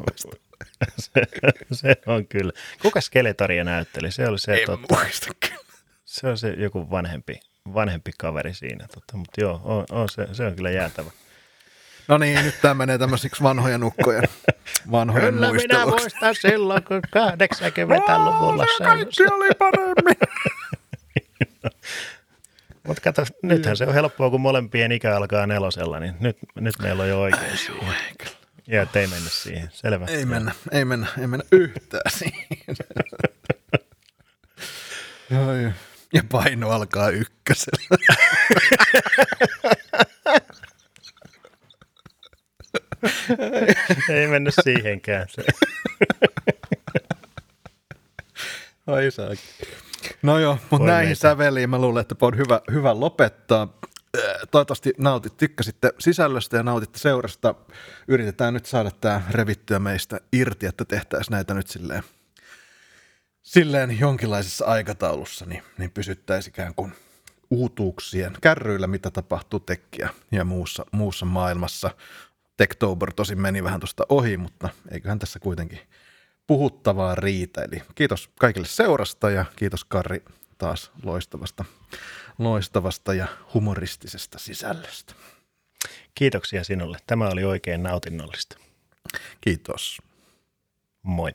[0.99, 1.21] se,
[1.71, 2.51] se, on kyllä.
[2.81, 4.11] Kuka Skeletoria näytteli?
[4.11, 5.33] Se oli se, en totta, muista
[6.05, 7.39] Se on se joku vanhempi,
[7.73, 11.11] vanhempi kaveri siinä, totta, mutta joo, on, on se, se on kyllä jäätävä.
[12.07, 14.21] No niin, nyt tämä menee tämmöisiksi vanhoja nukkoja,
[14.91, 20.17] vanhojen Kyllä minä muistan silloin, kun 80-luvulla se Kaikki oli paremmin.
[22.87, 27.03] Mutta kato, nythän se on helppoa, kun molempien ikä alkaa nelosella, niin nyt, nyt meillä
[27.03, 28.36] on jo oikeus siihen.
[28.67, 30.05] Ja et ei mennä siihen, selvä.
[30.05, 32.47] Ei mennä, ei mennä, ei mennä yhtään siihen.
[35.31, 35.71] joo, joo.
[36.13, 37.97] Ja paino alkaa ykkösellä.
[44.09, 45.27] ei mennyt siihenkään.
[45.29, 45.43] Se.
[48.87, 49.39] Ai saakin.
[50.21, 51.19] No joo, mutta näihin meitä.
[51.19, 53.76] säveliin mä luulen, että on hyvä, hyvä lopettaa.
[54.17, 57.55] Äh, Toivottavasti nautit, tykkäsitte sisällöstä ja nautitte seurasta.
[58.07, 62.03] Yritetään nyt saada tämä revittyä meistä irti, että tehtäisiin näitä nyt silleen,
[63.43, 66.93] silleen jonkinlaisessa aikataulussa, niin, niin pysyttäisiin ikään kuin
[67.49, 71.91] uutuuksien kärryillä, mitä tapahtuu tekkiä ja muussa, muussa maailmassa.
[72.57, 75.79] Techtober tosin meni vähän tuosta ohi, mutta eiköhän tässä kuitenkin
[76.47, 77.61] puhuttavaa riitä.
[77.61, 80.23] Eli kiitos kaikille seurasta ja kiitos Karri
[80.57, 81.65] taas loistavasta,
[82.37, 85.13] loistavasta ja humoristisesta sisällöstä.
[86.15, 86.97] Kiitoksia sinulle.
[87.07, 88.57] Tämä oli oikein nautinnollista.
[89.41, 90.01] Kiitos.
[91.03, 91.31] Moi.